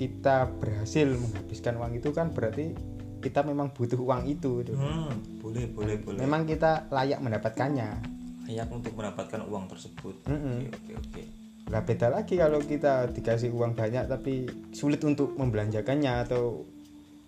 kita 0.03 0.51
berhasil 0.59 1.07
menghabiskan 1.07 1.79
uang 1.79 1.93
itu 1.95 2.11
kan 2.11 2.35
berarti 2.35 2.75
kita 3.23 3.39
memang 3.47 3.71
butuh 3.71 3.95
uang 3.95 4.27
itu 4.27 4.59
gitu. 4.67 4.75
Hmm, 4.75 5.39
boleh 5.39 5.71
boleh 5.71 5.95
boleh. 6.03 6.19
memang 6.19 6.43
kita 6.43 6.91
layak 6.91 7.23
mendapatkannya 7.23 8.03
layak 8.43 8.67
untuk 8.67 8.91
mendapatkan 8.99 9.47
uang 9.47 9.71
tersebut. 9.71 10.27
Mm-mm. 10.27 10.67
Oke 10.67 10.75
oke 10.75 10.93
oke. 10.99 11.23
lah 11.71 11.79
beda 11.87 12.11
lagi 12.11 12.35
kalau 12.35 12.59
kita 12.59 13.07
dikasih 13.15 13.55
uang 13.55 13.79
banyak 13.79 14.11
tapi 14.11 14.43
sulit 14.75 14.99
untuk 15.07 15.39
membelanjakannya 15.39 16.27
atau 16.27 16.67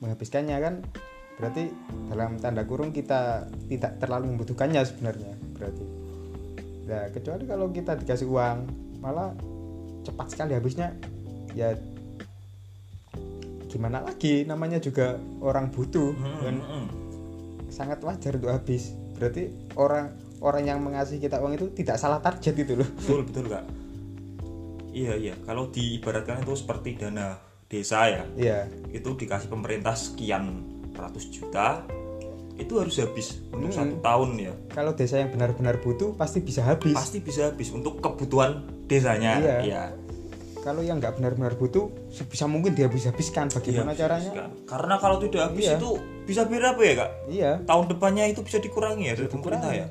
menghabiskannya 0.03 0.59
kan 0.59 0.83
berarti 1.39 1.71
dalam 2.11 2.35
tanda 2.43 2.67
kurung 2.67 2.91
kita 2.91 3.47
tidak 3.71 3.95
terlalu 4.03 4.35
membutuhkannya 4.35 4.83
sebenarnya 4.83 5.33
berarti 5.55 5.85
nah 6.85 7.07
kecuali 7.09 7.43
kalau 7.47 7.71
kita 7.71 7.95
dikasih 7.95 8.27
uang 8.27 8.57
malah 8.99 9.31
cepat 10.03 10.27
sekali 10.35 10.51
habisnya 10.53 10.93
ya 11.55 11.73
gimana 13.75 13.99
lagi? 13.99 14.47
Namanya 14.47 14.79
juga 14.79 15.19
orang 15.43 15.67
butuh 15.67 16.15
Hmm, 16.15 16.39
dan 16.39 16.55
hmm. 16.63 16.85
sangat 17.67 17.99
wajar 17.99 18.39
untuk 18.39 18.55
habis. 18.55 18.95
Berarti 19.19 19.51
orang 19.75 20.15
orang 20.39 20.63
yang 20.63 20.79
mengasih 20.79 21.19
kita 21.19 21.43
uang 21.43 21.59
itu 21.59 21.67
tidak 21.75 21.99
salah 21.99 22.23
target 22.23 22.55
itu 22.55 22.79
loh. 22.79 22.88
Betul 22.95 23.27
betul 23.27 23.45
kak. 23.51 23.65
Iya 24.95 25.13
iya. 25.19 25.35
Kalau 25.43 25.67
diibaratkan 25.67 26.39
itu 26.39 26.55
seperti 26.55 26.95
dana 26.95 27.35
desa 27.65 28.05
ya 28.05 28.23
iya. 28.38 28.69
itu 28.93 29.17
dikasih 29.17 29.49
pemerintah 29.49 29.97
sekian 29.97 30.61
ratus 30.93 31.33
juta 31.33 31.81
itu 32.55 32.77
harus 32.77 32.95
habis 33.01 33.41
untuk 33.51 33.73
Hmm. 33.73 33.79
satu 33.83 33.95
tahun 33.99 34.29
ya. 34.39 34.53
Kalau 34.71 34.95
desa 34.95 35.19
yang 35.19 35.33
benar-benar 35.33 35.83
butuh 35.83 36.15
pasti 36.15 36.39
bisa 36.39 36.63
habis. 36.63 36.95
Pasti 36.95 37.19
bisa 37.19 37.51
habis 37.51 37.67
untuk 37.75 37.99
kebutuhan 37.99 38.63
desanya. 38.88 39.41
Iya. 39.43 39.57
ya 39.65 39.83
kalau 40.65 40.82
yang 40.82 40.97
nggak 40.97 41.13
benar-benar 41.15 41.54
butuh 41.54 41.93
sebisa 42.10 42.43
mungkin 42.45 42.73
dihabis-habiskan 42.73 43.54
bagaimana 43.54 43.93
Iya, 43.93 43.99
caranya 44.01 44.32
habiskan. 44.34 44.49
karena 44.65 44.95
kalau 44.97 45.17
tidak 45.19 45.41
habis 45.45 45.63
Iya. 45.63 45.78
itu 45.78 45.89
bisa 46.23 46.41
berapa 46.43 46.82
ya 46.82 46.93
kak 46.97 47.12
iya 47.30 47.51
tahun 47.62 47.86
depannya 47.88 48.25
itu 48.25 48.41
bisa 48.41 48.58
dikurangi 48.58 49.06
ya 49.06 49.13
dari 49.13 49.30
pemerintah 49.30 49.69
ya. 49.71 49.88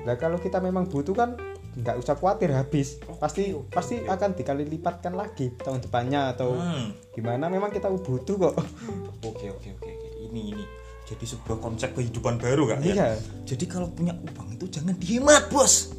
Nah 0.00 0.14
kalau 0.14 0.34
kita 0.36 0.58
memang 0.58 0.86
butuh 0.86 1.10
kan 1.12 1.34
nggak 1.72 1.96
usah 1.96 2.14
khawatir 2.14 2.52
habis, 2.52 3.00
pasti 3.16 3.50
oke, 3.50 3.66
pasti 3.68 3.98
akan 3.98 4.30
dikali 4.32 4.62
lipatkan 4.62 5.10
lagi 5.12 5.50
tahun 5.56 5.80
depannya 5.80 6.30
atau 6.30 6.52
Hmm. 6.52 6.92
gimana. 7.10 7.48
Memang 7.48 7.68
kita 7.68 7.88
butuh 7.88 8.36
kok. 8.36 8.54
oke 9.24 9.46
oke 9.48 9.68
oke 9.72 9.88
oke. 9.90 10.08
ini 10.22 10.52
ini 10.52 10.64
jadi 11.02 11.24
sebuah 11.26 11.58
konsep 11.58 11.92
kehidupan 11.92 12.38
baru 12.38 12.68
kak 12.68 12.78
ya 12.80 12.94
Iya. 12.94 13.08
jadi 13.44 13.64
kalau 13.66 13.88
punya 13.88 14.14
uang 14.14 14.48
itu 14.52 14.64
jangan 14.70 14.94
dihemat 14.94 15.44
bos 15.48 15.90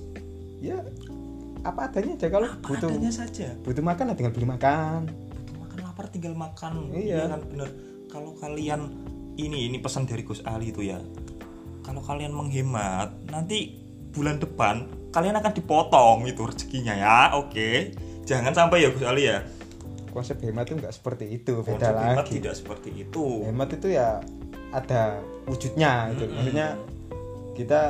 ya 0.58 0.80
apa 1.64 1.80
adanya 1.88 2.14
aja 2.14 2.28
kalau 2.28 2.48
apa 2.48 2.68
butuh 2.68 2.90
adanya 2.92 3.12
saja 3.12 3.48
butuh 3.64 3.80
makan 3.80 4.12
ya 4.12 4.16
tinggal 4.16 4.34
beli 4.36 4.48
makan. 4.48 5.00
butuh 5.08 5.58
makan 5.60 5.78
lapar 5.82 6.06
tinggal 6.12 6.34
makan 6.36 6.72
Iya. 6.92 7.32
kan 7.32 7.42
bener 7.48 7.70
kalau 8.08 8.36
kalian 8.36 8.92
ini 9.36 9.68
ini 9.68 9.78
pesan 9.80 10.06
dari 10.06 10.22
Gus 10.22 10.44
Ali 10.44 10.70
itu 10.70 10.84
ya 10.84 11.00
kalau 11.82 12.00
kalian 12.00 12.32
menghemat 12.32 13.16
nanti 13.28 13.80
bulan 14.12 14.38
depan 14.38 14.86
kalian 15.10 15.36
akan 15.36 15.52
dipotong 15.52 16.28
itu 16.28 16.44
rezekinya 16.44 16.94
ya 16.94 17.20
oke 17.34 17.96
jangan 18.24 18.52
sampai 18.52 18.84
ya 18.84 18.90
Gus 18.92 19.04
Ali 19.04 19.26
ya 19.28 19.40
Konsep 20.14 20.38
hemat 20.46 20.70
itu 20.70 20.78
nggak 20.78 20.94
seperti 20.94 21.26
itu, 21.26 21.66
beda 21.66 21.74
konsep 21.90 21.94
hemat 21.98 22.22
lagi. 22.22 22.34
tidak 22.38 22.54
seperti 22.54 22.90
itu 23.02 23.50
Hemat 23.50 23.70
itu 23.74 23.88
ya 23.90 24.22
ada 24.70 25.18
wujudnya 25.50 26.14
itu. 26.14 26.30
Mm-mm. 26.30 26.38
Maksudnya 26.38 26.68
kita 27.58 27.82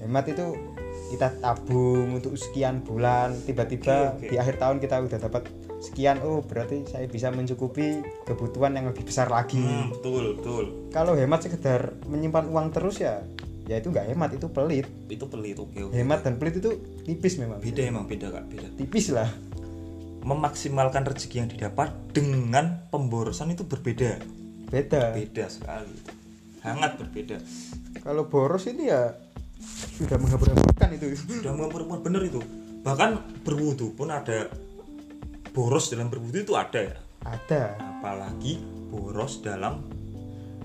hemat 0.00 0.24
itu 0.32 0.56
kita 1.08 1.40
tabung 1.40 2.20
untuk 2.20 2.36
sekian 2.36 2.84
bulan 2.84 3.32
tiba-tiba 3.48 4.14
Oke, 4.16 4.26
oke. 4.26 4.28
di 4.28 4.36
akhir 4.36 4.54
tahun 4.60 4.76
kita 4.78 4.96
udah 5.08 5.18
dapat 5.18 5.42
sekian 5.78 6.18
oh 6.26 6.42
berarti 6.42 6.84
saya 6.90 7.06
bisa 7.06 7.30
mencukupi 7.30 8.02
kebutuhan 8.26 8.74
yang 8.74 8.90
lebih 8.90 9.06
besar 9.06 9.30
lagi. 9.30 9.62
Hmm, 9.62 9.94
betul 9.94 10.36
betul. 10.36 10.64
Kalau 10.90 11.14
hemat 11.14 11.46
sekedar 11.46 11.94
menyimpan 12.06 12.50
uang 12.50 12.68
terus 12.74 12.98
ya 13.00 13.22
ya 13.68 13.78
itu 13.78 13.92
nggak 13.92 14.10
hemat 14.10 14.30
itu 14.34 14.46
pelit. 14.50 14.86
Itu 15.06 15.30
pelit 15.30 15.56
oke 15.56 15.78
oke. 15.88 15.94
Hemat 15.94 16.26
dan 16.26 16.36
pelit 16.36 16.58
itu 16.58 16.76
tipis 17.06 17.38
memang. 17.38 17.62
Beda 17.62 17.82
emang 17.86 18.04
beda 18.10 18.28
kak 18.34 18.44
beda. 18.50 18.68
Tipis 18.74 19.14
lah. 19.14 19.30
Memaksimalkan 20.18 21.06
rezeki 21.08 21.36
yang 21.46 21.48
didapat 21.48 21.94
dengan 22.12 22.84
pemborosan 22.90 23.54
itu 23.54 23.64
berbeda. 23.64 24.18
Beda. 24.68 25.14
Beda 25.14 25.46
sekali. 25.48 25.94
Sangat 26.58 26.98
berbeda. 27.00 27.38
Kalau 28.02 28.26
boros 28.28 28.66
ini 28.66 28.90
ya 28.90 29.14
sudah 29.98 30.18
menghambur-hamburkan 30.88 31.16
itu. 31.20 31.36
Sudah 31.42 31.52
mengampun 31.52 32.00
bener 32.00 32.22
itu. 32.24 32.40
Bahkan 32.82 33.10
berwudu 33.44 33.92
pun 33.92 34.08
ada. 34.08 34.48
Boros 35.52 35.90
dalam 35.90 36.08
berwudu 36.08 36.44
itu 36.44 36.54
ada. 36.54 36.80
Ya 36.80 36.98
ada. 37.26 37.74
Apalagi 37.78 38.62
boros 38.88 39.42
dalam 39.42 39.82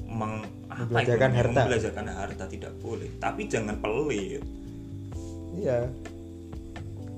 meng, 0.07 0.45
Membelajarkan 0.73 1.29
itu, 1.33 1.38
harta. 1.38 1.59
membelajarkan 1.65 2.05
harta 2.09 2.45
tidak 2.49 2.73
boleh. 2.81 3.09
Tapi 3.21 3.41
jangan 3.45 3.77
pelit. 3.77 4.41
Iya. 5.53 5.86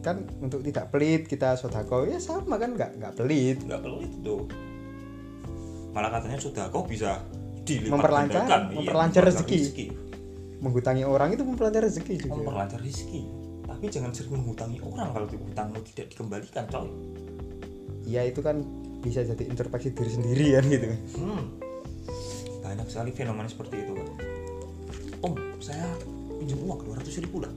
Kan 0.03 0.27
untuk 0.43 0.61
tidak 0.61 0.91
pelit 0.91 1.25
kita 1.25 1.55
sodako 1.55 2.03
ya 2.05 2.19
sama 2.19 2.59
kan? 2.59 2.75
Nggak 2.75 2.99
nggak 2.99 3.13
pelit. 3.15 3.57
Nggak 3.63 3.81
pelit 3.83 4.11
tuh. 4.21 4.43
Malah 5.95 6.11
katanya 6.19 6.39
sudah 6.39 6.67
kau 6.67 6.83
bisa 6.83 7.23
dilipat 7.63 7.95
Memperlancar, 7.95 8.43
gandakan. 8.43 8.61
Iya, 8.67 8.75
memperlancar 8.75 9.21
rezeki. 9.23 9.59
Menghutangi 10.65 11.05
orang 11.05 11.29
itu 11.37 11.45
memperlancar 11.45 11.85
rezeki 11.85 12.13
juga 12.25 12.41
memperlancar 12.41 12.81
rezeki 12.81 13.21
tapi 13.65 13.85
jangan 13.93 14.11
sering 14.17 14.33
menghutangi 14.41 14.81
orang 14.81 15.13
kalau 15.13 15.27
hutangmu 15.29 15.79
tidak 15.93 16.05
dikembalikan 16.09 16.65
coy 16.65 16.89
ya 18.05 18.25
itu 18.25 18.41
kan 18.41 18.65
bisa 19.05 19.21
jadi 19.21 19.43
introspeksi 19.45 19.93
diri 19.93 20.11
sendiri 20.11 20.45
kan 20.57 20.65
gitu 20.65 20.87
Hmm. 21.21 21.43
Banyak 22.65 22.89
sekali 22.89 23.13
fenomena 23.13 23.45
seperti 23.45 23.85
itu 23.85 23.93
kan. 23.93 24.07
Om, 25.21 25.33
saya 25.61 25.85
pinjam 26.41 26.57
uang 26.65 26.81
200 26.81 27.21
ribu 27.21 27.45
lah. 27.45 27.53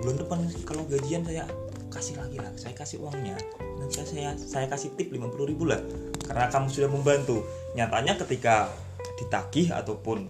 Bulan 0.00 0.16
depan 0.16 0.38
kalau 0.64 0.88
gajian 0.88 1.20
saya 1.28 1.44
kasih 1.92 2.16
lagi 2.16 2.40
lah. 2.40 2.48
Saya 2.56 2.72
kasih 2.72 3.04
uangnya. 3.04 3.36
Nanti 3.76 4.00
saya 4.00 4.32
saya 4.32 4.64
kasih 4.64 4.96
tip 4.96 5.12
50 5.12 5.44
ribu 5.44 5.68
lah. 5.68 5.76
Karena 6.24 6.48
kamu 6.48 6.72
sudah 6.72 6.88
membantu. 6.88 7.44
Nyatanya 7.76 8.16
ketika 8.24 8.72
ditagih 9.20 9.76
ataupun 9.76 10.24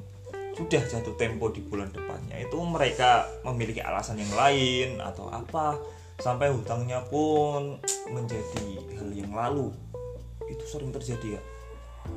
sudah 0.57 0.83
jatuh 0.88 1.14
tempo 1.21 1.53
di 1.53 1.61
bulan 1.61 1.92
depannya. 1.92 2.40
Itu 2.40 2.57
mereka 2.64 3.29
memiliki 3.45 3.85
alasan 3.85 4.16
yang 4.16 4.33
lain 4.33 4.97
atau 5.05 5.29
apa 5.29 5.77
sampai 6.16 6.49
hutangnya 6.49 7.05
pun 7.12 7.77
menjadi 8.09 8.81
hal 8.97 9.09
yang 9.12 9.33
lalu. 9.37 9.69
Itu 10.49 10.64
sering 10.64 10.97
terjadi 10.97 11.37
ya. 11.37 11.42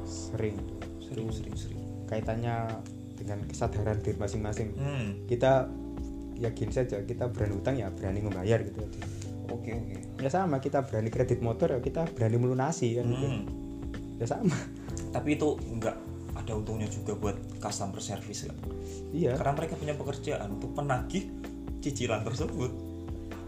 Sering. 0.08 0.56
Sering 1.04 1.28
sering 1.36 1.56
sering. 1.60 1.82
Kaitannya 2.08 2.80
dengan 3.20 3.44
kesadaran 3.44 4.00
diri 4.00 4.16
masing-masing. 4.16 4.72
Hmm. 4.80 5.28
Kita 5.28 5.68
yakin 6.40 6.70
saja 6.72 7.04
kita 7.04 7.28
berani 7.28 7.54
utang 7.60 7.76
ya 7.76 7.92
berani 7.92 8.24
membayar 8.24 8.64
gitu. 8.64 8.80
Aja 8.80 9.00
oke 9.52 9.70
oke. 9.76 9.98
Ya 10.24 10.30
sama 10.32 10.64
kita 10.64 10.88
berani 10.88 11.12
kredit 11.12 11.44
motor 11.44 11.76
ya 11.76 11.80
kita 11.84 12.08
berani 12.16 12.40
melunasi 12.40 12.96
kan 12.96 13.06
gitu. 13.12 13.28
Hmm. 13.28 13.44
ya 14.16 14.26
sama. 14.32 14.56
Tapi 15.12 15.36
itu 15.36 15.60
enggak 15.68 16.09
ada 16.50 16.58
untungnya 16.58 16.90
juga 16.90 17.14
buat 17.14 17.38
customer 17.62 18.02
service 18.02 18.50
kan 18.50 18.58
iya. 19.14 19.38
Karena 19.38 19.54
mereka 19.54 19.78
punya 19.78 19.94
pekerjaan 19.94 20.58
untuk 20.58 20.74
penagih 20.74 21.30
cicilan 21.80 22.26
tersebut. 22.26 22.72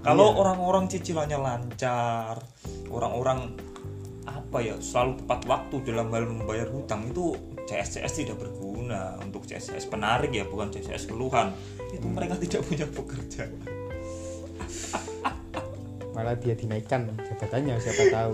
Kalau 0.01 0.33
Iya. 0.33 0.37
orang-orang 0.41 0.83
cicilannya 0.89 1.37
lancar 1.37 2.41
orang-orang 2.89 3.53
apa 4.25 4.57
ya 4.61 4.75
selalu 4.81 5.21
tepat 5.25 5.39
waktu 5.49 5.75
dalam 5.85 6.09
hal 6.13 6.25
membayar 6.25 6.69
hutang 6.69 7.09
itu 7.09 7.37
CSCS 7.69 8.25
tidak 8.25 8.37
berguna. 8.41 9.17
Untuk 9.21 9.45
CSCS 9.45 9.85
penarik 9.89 10.33
ya 10.33 10.45
bukan 10.45 10.73
CSCS 10.73 11.09
keluhan. 11.09 11.53
Itu 11.93 12.09
mereka 12.09 12.37
tidak 12.41 12.65
punya 12.65 12.85
pekerjaan. 12.89 13.61
Malah 16.11 16.35
dia 16.37 16.57
dinaikkan 16.57 17.13
jabatannya 17.17 17.77
siapa 17.77 18.03
tahu. 18.09 18.33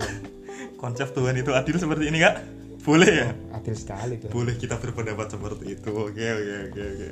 Konsep 0.79 1.11
Tuhan 1.13 1.35
itu 1.35 1.51
adil 1.53 1.75
seperti 1.77 2.09
ini 2.09 2.21
kak 2.21 2.56
boleh 2.87 3.11
ya? 3.11 3.29
Adil 3.51 3.75
sekali 3.75 4.15
tuh. 4.15 4.31
Boleh 4.31 4.55
kita 4.55 4.79
berpendapat 4.79 5.35
seperti 5.35 5.75
itu. 5.75 5.91
Oke 5.91 6.23
oke 6.23 6.53
oke 6.71 6.81
oke. 6.87 7.07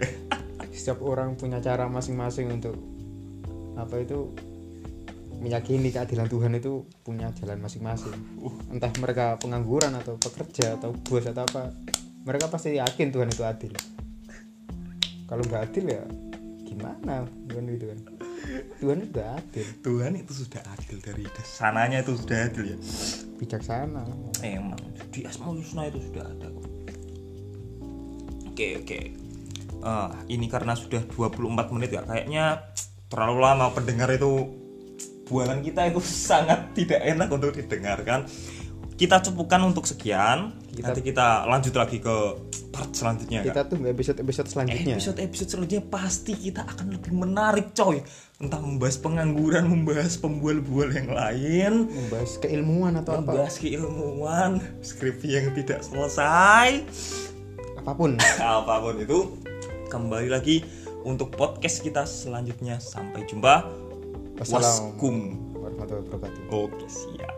Setiap 0.71 1.03
orang 1.03 1.35
punya 1.35 1.59
cara 1.59 1.91
masing-masing 1.91 2.47
untuk 2.47 2.79
apa 3.75 3.99
itu 3.99 4.31
meyakini 5.43 5.91
keadilan 5.91 6.31
Tuhan 6.31 6.55
itu 6.55 6.87
punya 7.03 7.27
jalan 7.35 7.59
masing-masing. 7.59 8.15
Entah 8.71 8.95
mereka 9.03 9.35
pengangguran 9.35 9.91
atau 9.99 10.15
pekerja 10.15 10.79
atau 10.79 10.95
bos 10.95 11.27
atau 11.27 11.43
apa 11.43 11.75
mereka 12.23 12.47
pasti 12.47 12.79
yakin 12.79 13.11
Tuhan 13.11 13.27
itu 13.27 13.43
adil. 13.43 13.75
Kalau 15.27 15.43
nggak 15.43 15.75
adil 15.75 15.85
ya 15.91 16.03
gimana 16.63 17.27
Tuhan 17.51 17.67
itu 17.67 17.85
kan? 17.91 17.99
Tuhan 18.79 18.97
itu 19.03 19.19
adil. 19.19 19.67
Tuhan 19.83 20.13
itu 20.15 20.31
sudah 20.31 20.63
adil 20.71 21.03
dari 21.03 21.27
sananya 21.43 21.99
itu 21.99 22.15
sudah 22.15 22.47
adil 22.47 22.63
ya 22.71 22.79
bijaksana. 23.37 24.03
Emang. 24.41 24.79
Di 25.11 25.27
Asmaul 25.27 25.59
Husna 25.59 25.87
itu 25.87 25.99
sudah 25.99 26.25
ada. 26.25 26.47
Kok 26.49 26.65
oke 28.55 28.67
oke. 28.81 28.99
Eh, 29.85 30.09
ini 30.31 30.47
karena 30.47 30.73
sudah 30.73 31.03
24 31.05 31.75
menit 31.75 31.93
ya 31.93 32.01
kayaknya 32.07 32.63
terlalu 33.11 33.39
lama 33.43 33.69
pendengar 33.75 34.09
itu. 34.15 34.63
Bualan 35.25 35.65
kita 35.65 35.89
itu 35.89 35.99
sangat 36.29 36.71
tidak 36.71 37.03
enak 37.03 37.27
untuk 37.27 37.51
didengarkan. 37.51 38.23
Kita 38.95 39.19
cukupkan 39.19 39.59
untuk 39.67 39.83
sekian. 39.83 40.55
Kita- 40.71 40.95
nanti 40.95 41.01
kita 41.03 41.43
lanjut 41.45 41.75
lagi 41.75 41.99
ke 41.99 42.15
part 42.75 42.91
selanjutnya 42.91 43.39
kita 43.47 43.61
tunggu 43.71 43.87
episode 43.87 44.19
episode 44.19 44.47
selanjutnya. 44.51 44.99
Episode 44.99 45.19
episode 45.23 45.49
selanjutnya 45.55 45.83
pasti 45.87 46.33
kita 46.35 46.67
akan 46.67 46.87
lebih 46.99 47.11
menarik 47.15 47.71
coy. 47.71 48.03
Entah 48.43 48.59
membahas 48.59 48.99
pengangguran 48.99 49.63
membahas 49.71 50.19
pembual-bual 50.19 50.91
yang 50.91 51.09
lain. 51.15 51.73
Membahas 51.87 52.35
keilmuan 52.43 52.99
atau 52.99 53.15
apa? 53.15 53.23
Membahas 53.23 53.55
keilmuan 53.55 54.59
skripsi 54.83 55.27
yang 55.31 55.47
tidak 55.55 55.87
selesai. 55.87 56.83
Apa 57.79 57.91
pun. 57.95 58.19
Apa 58.43 58.75
pun 58.83 58.95
itu 58.99 59.39
kembali 59.87 60.27
lagi 60.27 60.67
untuk 61.07 61.31
podcast 61.31 61.79
kita 61.79 62.03
selanjutnya. 62.03 62.83
Sampai 62.83 63.23
jumpa. 63.23 63.63
Wassalamualaikum 64.35 64.91
waskum. 64.99 65.15
Warahmatullahi 65.55 66.03
wabarakatuh. 66.11 66.43
Oke 66.51 66.87
siap 66.91 67.34